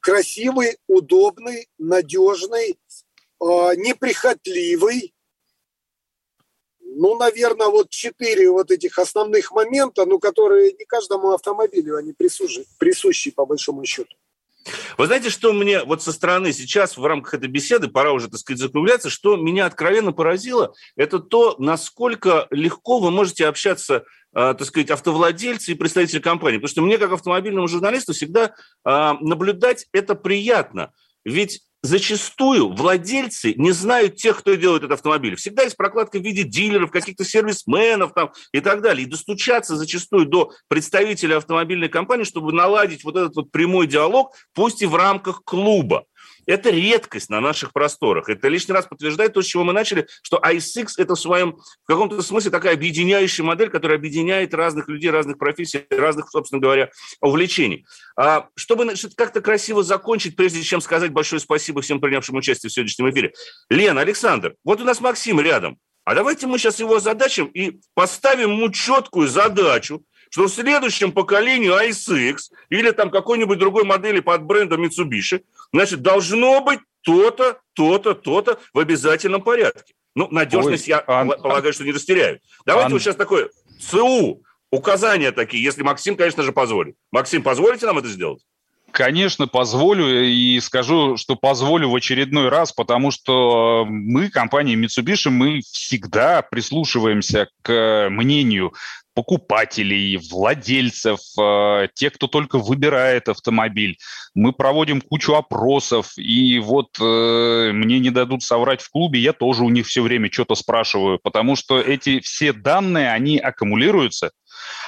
Красивый, 0.00 0.78
удобный, 0.86 1.68
надежный, 1.78 2.78
а, 3.40 3.74
неприхотливый, 3.74 5.14
ну, 6.96 7.16
наверное, 7.16 7.68
вот 7.68 7.90
четыре 7.90 8.50
вот 8.50 8.70
этих 8.70 8.98
основных 8.98 9.50
момента, 9.50 10.06
ну, 10.06 10.18
которые 10.18 10.72
не 10.72 10.84
каждому 10.84 11.32
автомобилю, 11.32 11.96
они 11.96 12.12
присущи, 12.12 12.64
присущи 12.78 13.30
по 13.32 13.44
большому 13.44 13.84
счету. 13.84 14.14
Вы 14.96 15.06
знаете, 15.06 15.30
что 15.30 15.52
мне 15.52 15.82
вот 15.84 16.02
со 16.02 16.12
стороны 16.12 16.52
сейчас 16.52 16.96
в 16.96 17.04
рамках 17.04 17.34
этой 17.34 17.48
беседы, 17.48 17.88
пора 17.88 18.12
уже, 18.12 18.28
так 18.28 18.40
сказать, 18.40 18.60
закругляться, 18.60 19.10
что 19.10 19.36
меня 19.36 19.66
откровенно 19.66 20.12
поразило, 20.12 20.74
это 20.96 21.18
то, 21.18 21.56
насколько 21.58 22.46
легко 22.50 22.98
вы 22.98 23.10
можете 23.10 23.46
общаться 23.46 24.04
э, 24.34 24.54
так 24.54 24.64
сказать, 24.64 24.90
автовладельцы 24.90 25.72
и 25.72 25.74
представители 25.74 26.20
компании. 26.20 26.58
Потому 26.58 26.70
что 26.70 26.82
мне, 26.82 26.98
как 26.98 27.12
автомобильному 27.12 27.68
журналисту, 27.68 28.12
всегда 28.12 28.54
э, 28.84 29.12
наблюдать 29.20 29.86
это 29.92 30.14
приятно. 30.14 30.92
Ведь 31.24 31.62
зачастую 31.84 32.72
владельцы 32.72 33.52
не 33.56 33.70
знают 33.72 34.16
тех, 34.16 34.38
кто 34.38 34.54
делает 34.54 34.84
этот 34.84 34.92
автомобиль. 34.92 35.36
Всегда 35.36 35.64
есть 35.64 35.76
прокладка 35.76 36.18
в 36.18 36.22
виде 36.22 36.42
дилеров, 36.42 36.90
каких-то 36.90 37.24
сервисменов 37.24 38.14
там, 38.14 38.32
и 38.52 38.60
так 38.60 38.80
далее. 38.80 39.06
И 39.06 39.10
достучаться 39.10 39.76
зачастую 39.76 40.24
до 40.24 40.50
представителя 40.68 41.36
автомобильной 41.36 41.90
компании, 41.90 42.24
чтобы 42.24 42.54
наладить 42.54 43.04
вот 43.04 43.16
этот 43.16 43.36
вот 43.36 43.50
прямой 43.50 43.86
диалог, 43.86 44.34
пусть 44.54 44.80
и 44.80 44.86
в 44.86 44.94
рамках 44.96 45.44
клуба. 45.44 46.06
Это 46.46 46.70
редкость 46.70 47.30
на 47.30 47.40
наших 47.40 47.72
просторах. 47.72 48.28
Это 48.28 48.48
лишний 48.48 48.74
раз 48.74 48.86
подтверждает 48.86 49.32
то, 49.32 49.42
с 49.42 49.46
чего 49.46 49.64
мы 49.64 49.72
начали, 49.72 50.06
что 50.22 50.38
ISX– 50.38 50.92
это 50.98 51.14
в 51.14 51.20
своем, 51.20 51.56
в 51.56 51.86
каком-то 51.86 52.20
смысле 52.22 52.50
такая 52.50 52.74
объединяющая 52.74 53.44
модель, 53.44 53.70
которая 53.70 53.98
объединяет 53.98 54.54
разных 54.54 54.88
людей, 54.88 55.10
разных 55.10 55.38
профессий, 55.38 55.84
разных, 55.90 56.30
собственно 56.30 56.60
говоря, 56.60 56.90
увлечений. 57.20 57.86
А, 58.16 58.48
чтобы 58.56 58.94
как-то 59.16 59.40
красиво 59.40 59.82
закончить, 59.82 60.36
прежде 60.36 60.62
чем 60.62 60.80
сказать 60.80 61.12
большое 61.12 61.40
спасибо 61.40 61.82
всем 61.82 62.00
принявшим 62.00 62.36
участие 62.36 62.70
в 62.70 62.72
сегодняшнем 62.72 63.10
эфире. 63.10 63.32
Лена, 63.68 64.00
Александр, 64.00 64.54
вот 64.64 64.80
у 64.80 64.84
нас 64.84 65.00
Максим 65.00 65.40
рядом. 65.40 65.78
А 66.04 66.14
давайте 66.14 66.46
мы 66.46 66.58
сейчас 66.58 66.80
его 66.80 67.00
задачим 67.00 67.46
и 67.46 67.80
поставим 67.94 68.52
ему 68.52 68.70
четкую 68.70 69.26
задачу, 69.28 70.04
что 70.34 70.44
в 70.44 70.48
следующем 70.48 71.12
поколении 71.12 71.70
ISX 71.70 72.50
или 72.68 72.90
там 72.90 73.10
какой-нибудь 73.10 73.58
другой 73.58 73.84
модели 73.84 74.20
под 74.20 74.42
брендом 74.42 74.84
Mitsubishi, 74.84 75.44
значит, 75.74 76.02
должно 76.02 76.60
быть 76.62 76.80
то-то, 77.02 77.60
то-то, 77.74 78.14
то-то 78.14 78.58
в 78.72 78.78
обязательном 78.78 79.42
порядке. 79.42 79.94
Ну, 80.14 80.28
надежность, 80.30 80.84
Ой, 80.84 80.90
я 80.90 81.04
ан... 81.06 81.28
полагаю, 81.28 81.72
что 81.72 81.84
не 81.84 81.92
растеряю. 81.92 82.40
Давайте 82.64 82.86
ан... 82.86 82.92
вот 82.92 83.02
сейчас 83.02 83.16
такое 83.16 83.50
ЦУ, 83.80 84.42
указания 84.70 85.32
такие, 85.32 85.62
если 85.62 85.82
Максим, 85.82 86.16
конечно 86.16 86.42
же, 86.42 86.52
позволит. 86.52 86.96
Максим, 87.10 87.42
позволите 87.42 87.86
нам 87.86 87.98
это 87.98 88.08
сделать? 88.08 88.42
Конечно, 88.94 89.48
позволю 89.48 90.24
и 90.24 90.60
скажу, 90.60 91.16
что 91.16 91.34
позволю 91.34 91.90
в 91.90 91.96
очередной 91.96 92.48
раз, 92.48 92.70
потому 92.70 93.10
что 93.10 93.84
мы, 93.88 94.30
компания 94.30 94.76
Mitsubishi, 94.76 95.30
мы 95.30 95.62
всегда 95.62 96.42
прислушиваемся 96.42 97.48
к 97.62 98.06
мнению 98.08 98.72
покупателей, 99.12 100.16
владельцев, 100.30 101.18
э, 101.40 101.88
тех, 101.94 102.12
кто 102.12 102.28
только 102.28 102.58
выбирает 102.58 103.28
автомобиль. 103.28 103.98
Мы 104.34 104.52
проводим 104.52 105.00
кучу 105.00 105.34
опросов, 105.34 106.12
и 106.16 106.60
вот 106.60 106.96
э, 107.00 107.70
мне 107.72 107.98
не 107.98 108.10
дадут 108.10 108.44
соврать 108.44 108.80
в 108.80 108.90
клубе, 108.90 109.18
я 109.18 109.32
тоже 109.32 109.64
у 109.64 109.70
них 109.70 109.86
все 109.86 110.02
время 110.02 110.30
что-то 110.30 110.54
спрашиваю, 110.54 111.18
потому 111.20 111.56
что 111.56 111.80
эти 111.80 112.20
все 112.20 112.52
данные, 112.52 113.10
они 113.10 113.38
аккумулируются, 113.38 114.30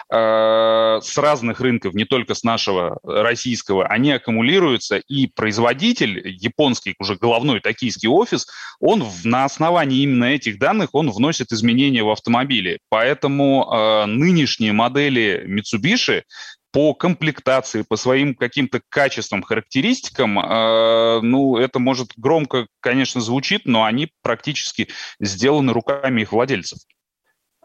Э, 0.08 1.00
с 1.02 1.18
разных 1.18 1.60
рынков, 1.60 1.94
не 1.94 2.04
только 2.04 2.34
с 2.34 2.44
нашего 2.44 2.98
российского, 3.02 3.86
они 3.86 4.12
аккумулируются, 4.12 4.98
и 4.98 5.26
производитель, 5.26 6.22
японский 6.28 6.94
уже 6.98 7.16
головной 7.16 7.60
токийский 7.60 8.08
офис, 8.08 8.46
он 8.78 9.04
на 9.24 9.44
основании 9.44 10.02
именно 10.02 10.24
этих 10.24 10.58
данных, 10.58 10.90
он 10.92 11.10
вносит 11.10 11.50
изменения 11.52 12.04
в 12.04 12.10
автомобили. 12.10 12.78
Поэтому 12.88 13.68
э, 13.68 14.06
нынешние 14.06 14.72
модели 14.72 15.44
Mitsubishi 15.48 16.22
по 16.70 16.94
комплектации, 16.94 17.82
по 17.82 17.96
своим 17.96 18.34
каким-то 18.34 18.80
качествам, 18.88 19.42
характеристикам, 19.42 20.38
э, 20.38 21.20
ну, 21.22 21.56
это 21.56 21.78
может 21.78 22.12
громко, 22.16 22.66
конечно, 22.80 23.20
звучит, 23.20 23.62
но 23.64 23.84
они 23.84 24.10
практически 24.22 24.88
сделаны 25.18 25.72
руками 25.72 26.22
их 26.22 26.32
владельцев. 26.32 26.78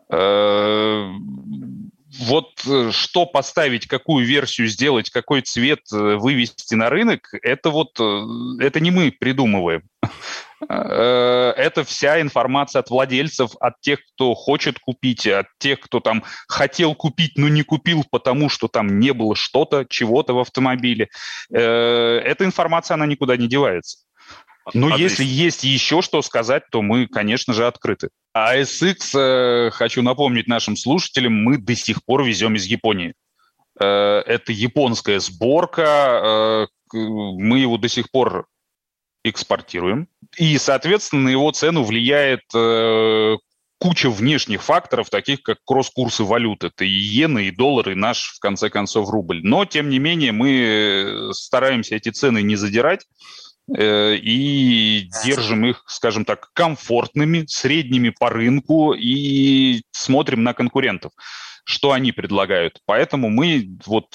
Э, 0.10 1.10
вот 2.20 2.50
э, 2.68 2.92
что 2.92 3.26
поставить, 3.26 3.88
какую 3.88 4.26
версию 4.26 4.68
сделать, 4.68 5.10
какой 5.10 5.42
цвет 5.42 5.80
э, 5.94 6.16
вывести 6.16 6.76
на 6.76 6.90
рынок, 6.90 7.30
это 7.42 7.70
вот 7.70 8.00
э, 8.00 8.24
это 8.60 8.80
не 8.80 8.92
мы 8.92 9.12
придумываем. 9.12 9.84
Это 10.70 11.84
вся 11.84 12.22
информация 12.22 12.82
от 12.82 12.92
владельцев, 12.92 13.50
от 13.60 13.82
тех, 13.82 14.00
кто 14.14 14.36
хочет 14.36 14.78
купить, 14.78 15.26
от 15.26 15.48
тех, 15.58 15.80
кто 15.80 16.00
там 16.00 16.24
хотел 16.48 16.94
купить, 16.94 17.32
но 17.36 17.50
не 17.50 17.64
купил, 17.64 18.06
потому 18.12 18.48
что 18.48 18.68
там 18.68 19.00
не 19.00 19.12
было 19.12 19.36
что-то, 19.36 19.88
чего-то 19.90 20.36
в 20.36 20.40
автомобиле. 20.40 21.10
Эта 21.50 22.46
информация, 22.46 22.94
она 22.94 23.08
никуда 23.08 23.38
не 23.38 23.48
девается. 23.48 24.06
Но 24.74 24.88
Отлично. 24.88 25.04
если 25.04 25.24
есть 25.24 25.64
еще 25.64 26.02
что 26.02 26.22
сказать, 26.22 26.64
то 26.72 26.82
мы, 26.82 27.08
конечно 27.08 27.54
же, 27.54 27.66
открыты. 27.66 28.10
А 28.34 28.56
SX, 28.58 29.18
э, 29.18 29.72
хочу 29.72 30.02
напомнить 30.02 30.48
нашим 30.48 30.78
слушателям, 30.78 31.34
мы 31.34 31.58
до 31.58 31.76
сих 31.76 32.04
пор 32.06 32.24
везем 32.24 32.56
из 32.56 32.66
Японии. 32.66 33.14
Э, 33.80 34.22
это 34.26 34.52
японская 34.52 35.20
сборка, 35.20 36.68
э, 36.94 36.98
мы 36.98 37.60
его 37.60 37.78
до 37.78 37.90
сих 37.90 38.12
пор 38.12 38.48
экспортируем. 39.24 40.08
И, 40.38 40.58
соответственно, 40.58 41.24
на 41.24 41.30
его 41.30 41.52
цену 41.52 41.84
влияет 41.84 42.42
куча 43.80 44.10
внешних 44.10 44.62
факторов, 44.62 45.10
таких 45.10 45.42
как 45.42 45.58
кросс-курсы 45.66 46.24
валют. 46.24 46.64
Это 46.64 46.86
и 46.86 46.90
иены, 46.90 47.48
и 47.48 47.52
доллары, 47.52 47.94
и 47.94 47.96
наш, 47.96 48.34
в 48.36 48.40
конце 48.40 48.70
концов, 48.70 49.10
рубль. 49.10 49.42
Но, 49.44 49.66
тем 49.66 49.90
не 49.90 50.00
менее, 50.00 50.32
мы 50.32 51.30
стараемся 51.34 51.96
эти 51.96 52.10
цены 52.10 52.42
не 52.42 52.56
задирать. 52.56 53.06
Э, 53.78 54.16
и 54.16 55.10
держим 55.24 55.66
их, 55.66 55.84
скажем 55.88 56.26
так, 56.26 56.50
комфортными, 56.54 57.46
средними 57.48 58.10
по 58.10 58.30
рынку 58.30 58.94
и 58.94 59.82
смотрим 59.92 60.44
на 60.44 60.54
конкурентов, 60.54 61.14
что 61.64 61.92
они 61.92 62.12
предлагают. 62.12 62.80
Поэтому 62.86 63.30
мы 63.30 63.78
вот 63.86 64.08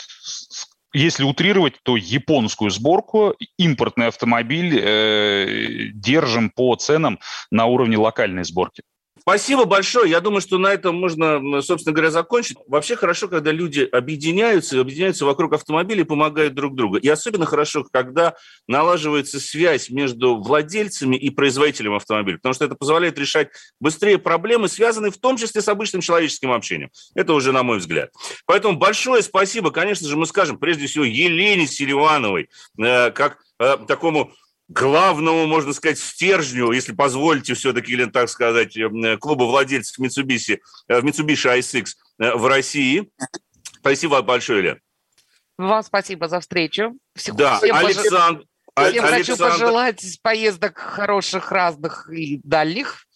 если 0.92 1.24
утрировать, 1.24 1.74
то 1.82 1.96
японскую 1.96 2.70
сборку, 2.70 3.34
импортный 3.58 4.08
автомобиль 4.08 4.78
э, 4.78 5.88
держим 5.92 6.50
по 6.50 6.74
ценам 6.76 7.18
на 7.50 7.66
уровне 7.66 7.98
локальной 7.98 8.44
сборки. 8.44 8.82
Спасибо 9.28 9.64
большое. 9.64 10.08
Я 10.08 10.20
думаю, 10.20 10.40
что 10.40 10.56
на 10.56 10.68
этом 10.68 10.94
можно, 10.94 11.60
собственно 11.60 11.92
говоря, 11.92 12.12
закончить. 12.12 12.58
Вообще 12.68 12.94
хорошо, 12.94 13.26
когда 13.26 13.50
люди 13.50 13.80
объединяются, 13.80 14.80
объединяются 14.80 15.26
вокруг 15.26 15.52
автомобиля 15.52 16.02
и 16.02 16.04
помогают 16.04 16.54
друг 16.54 16.76
другу. 16.76 16.98
И 16.98 17.08
особенно 17.08 17.44
хорошо, 17.44 17.84
когда 17.92 18.36
налаживается 18.68 19.40
связь 19.40 19.90
между 19.90 20.36
владельцами 20.36 21.16
и 21.16 21.30
производителем 21.30 21.94
автомобиля, 21.94 22.36
потому 22.36 22.54
что 22.54 22.66
это 22.66 22.76
позволяет 22.76 23.18
решать 23.18 23.48
быстрее 23.80 24.18
проблемы, 24.18 24.68
связанные 24.68 25.10
в 25.10 25.18
том 25.18 25.36
числе 25.36 25.60
с 25.60 25.66
обычным 25.66 26.02
человеческим 26.02 26.52
общением. 26.52 26.90
Это 27.16 27.32
уже 27.32 27.50
на 27.50 27.64
мой 27.64 27.78
взгляд. 27.78 28.12
Поэтому 28.46 28.78
большое 28.78 29.24
спасибо, 29.24 29.72
конечно 29.72 30.06
же, 30.06 30.16
мы 30.16 30.26
скажем 30.26 30.56
прежде 30.56 30.86
всего 30.86 31.02
Елене 31.02 31.66
Селивановой, 31.66 32.48
э, 32.78 33.10
как 33.10 33.38
э, 33.58 33.76
такому 33.88 34.30
главному, 34.68 35.46
можно 35.46 35.72
сказать, 35.72 35.98
стержню, 35.98 36.72
если 36.72 36.92
позволите 36.92 37.54
все-таки, 37.54 37.92
или 37.92 38.06
так 38.06 38.28
сказать, 38.28 38.76
э, 38.76 39.16
клуба 39.18 39.44
владельцев 39.44 39.98
Mitsubishi, 39.98 40.58
э, 40.88 41.00
Mitsubishi 41.00 41.58
ISX 41.58 41.90
э, 42.18 42.34
в 42.34 42.46
России. 42.46 43.10
Спасибо 43.78 44.22
большое, 44.22 44.60
Илья. 44.60 44.76
Вам 45.58 45.82
спасибо 45.82 46.28
за 46.28 46.40
встречу. 46.40 46.96
Всех, 47.14 47.36
да, 47.36 47.58
всем 47.58 47.76
Александр... 47.76 48.44
Пож... 48.74 48.90
Всем 48.90 49.04
Александр... 49.04 49.16
хочу 49.16 49.36
пожелать 49.38 50.18
поездок 50.22 50.78
хороших, 50.78 51.50
разных 51.50 52.10
и 52.12 52.40
дальних. 52.42 53.06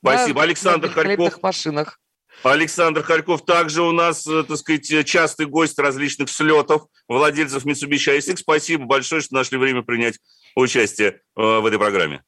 Спасибо. 0.00 0.38
На, 0.38 0.44
Александр 0.44 0.90
Харьков. 0.90 1.42
машинах. 1.42 2.00
Александр 2.42 3.02
Харьков 3.02 3.44
также 3.44 3.82
у 3.82 3.90
нас, 3.90 4.22
так 4.22 4.56
сказать, 4.56 5.06
частый 5.06 5.46
гость 5.46 5.78
различных 5.78 6.30
слетов 6.30 6.86
владельцев 7.08 7.66
Mitsubishi 7.66 8.16
ISX. 8.16 8.38
Спасибо 8.38 8.84
большое, 8.84 9.20
что 9.20 9.34
нашли 9.34 9.58
время 9.58 9.82
принять 9.82 10.18
участие 10.62 11.20
э, 11.36 11.42
в 11.42 11.66
этой 11.66 11.78
программе. 11.78 12.22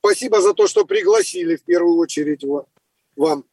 Спасибо 0.00 0.40
за 0.40 0.54
то, 0.54 0.66
что 0.66 0.84
пригласили 0.84 1.56
в 1.56 1.64
первую 1.64 1.96
очередь 1.98 2.44
вам. 3.16 3.44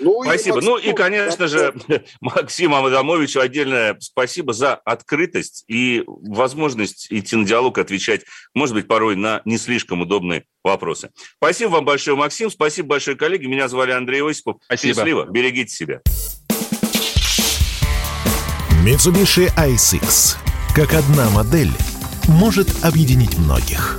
Ну, 0.00 0.22
спасибо. 0.24 0.60
И 0.60 0.64
ну 0.64 0.76
и, 0.78 0.92
конечно 0.92 1.46
же, 1.46 1.74
Максиму 2.20 2.76
Адамовичу 2.84 3.40
отдельное 3.40 3.96
спасибо 4.00 4.52
за 4.52 4.74
открытость 4.74 5.64
и 5.68 6.02
возможность 6.06 7.06
идти 7.10 7.36
на 7.36 7.46
диалог, 7.46 7.78
отвечать, 7.78 8.22
может 8.54 8.74
быть, 8.74 8.88
порой 8.88 9.16
на 9.16 9.42
не 9.44 9.58
слишком 9.58 10.02
удобные 10.02 10.44
вопросы. 10.64 11.10
Спасибо 11.36 11.70
вам 11.70 11.84
большое, 11.84 12.16
Максим. 12.16 12.50
Спасибо 12.50 12.88
большое, 12.88 13.16
коллеги. 13.16 13.46
Меня 13.46 13.68
звали 13.68 13.92
Андрей 13.92 14.28
Осипов. 14.28 14.56
Спасибо. 14.64 14.94
Счастливо. 14.94 15.24
Берегите 15.26 15.72
себя. 15.72 16.00
Mitsubishi 18.84 19.48
ISX. 19.56 20.36
Как 20.74 20.92
одна 20.94 21.30
модель– 21.30 21.70
может 22.28 22.84
объединить 22.84 23.38
многих. 23.38 23.98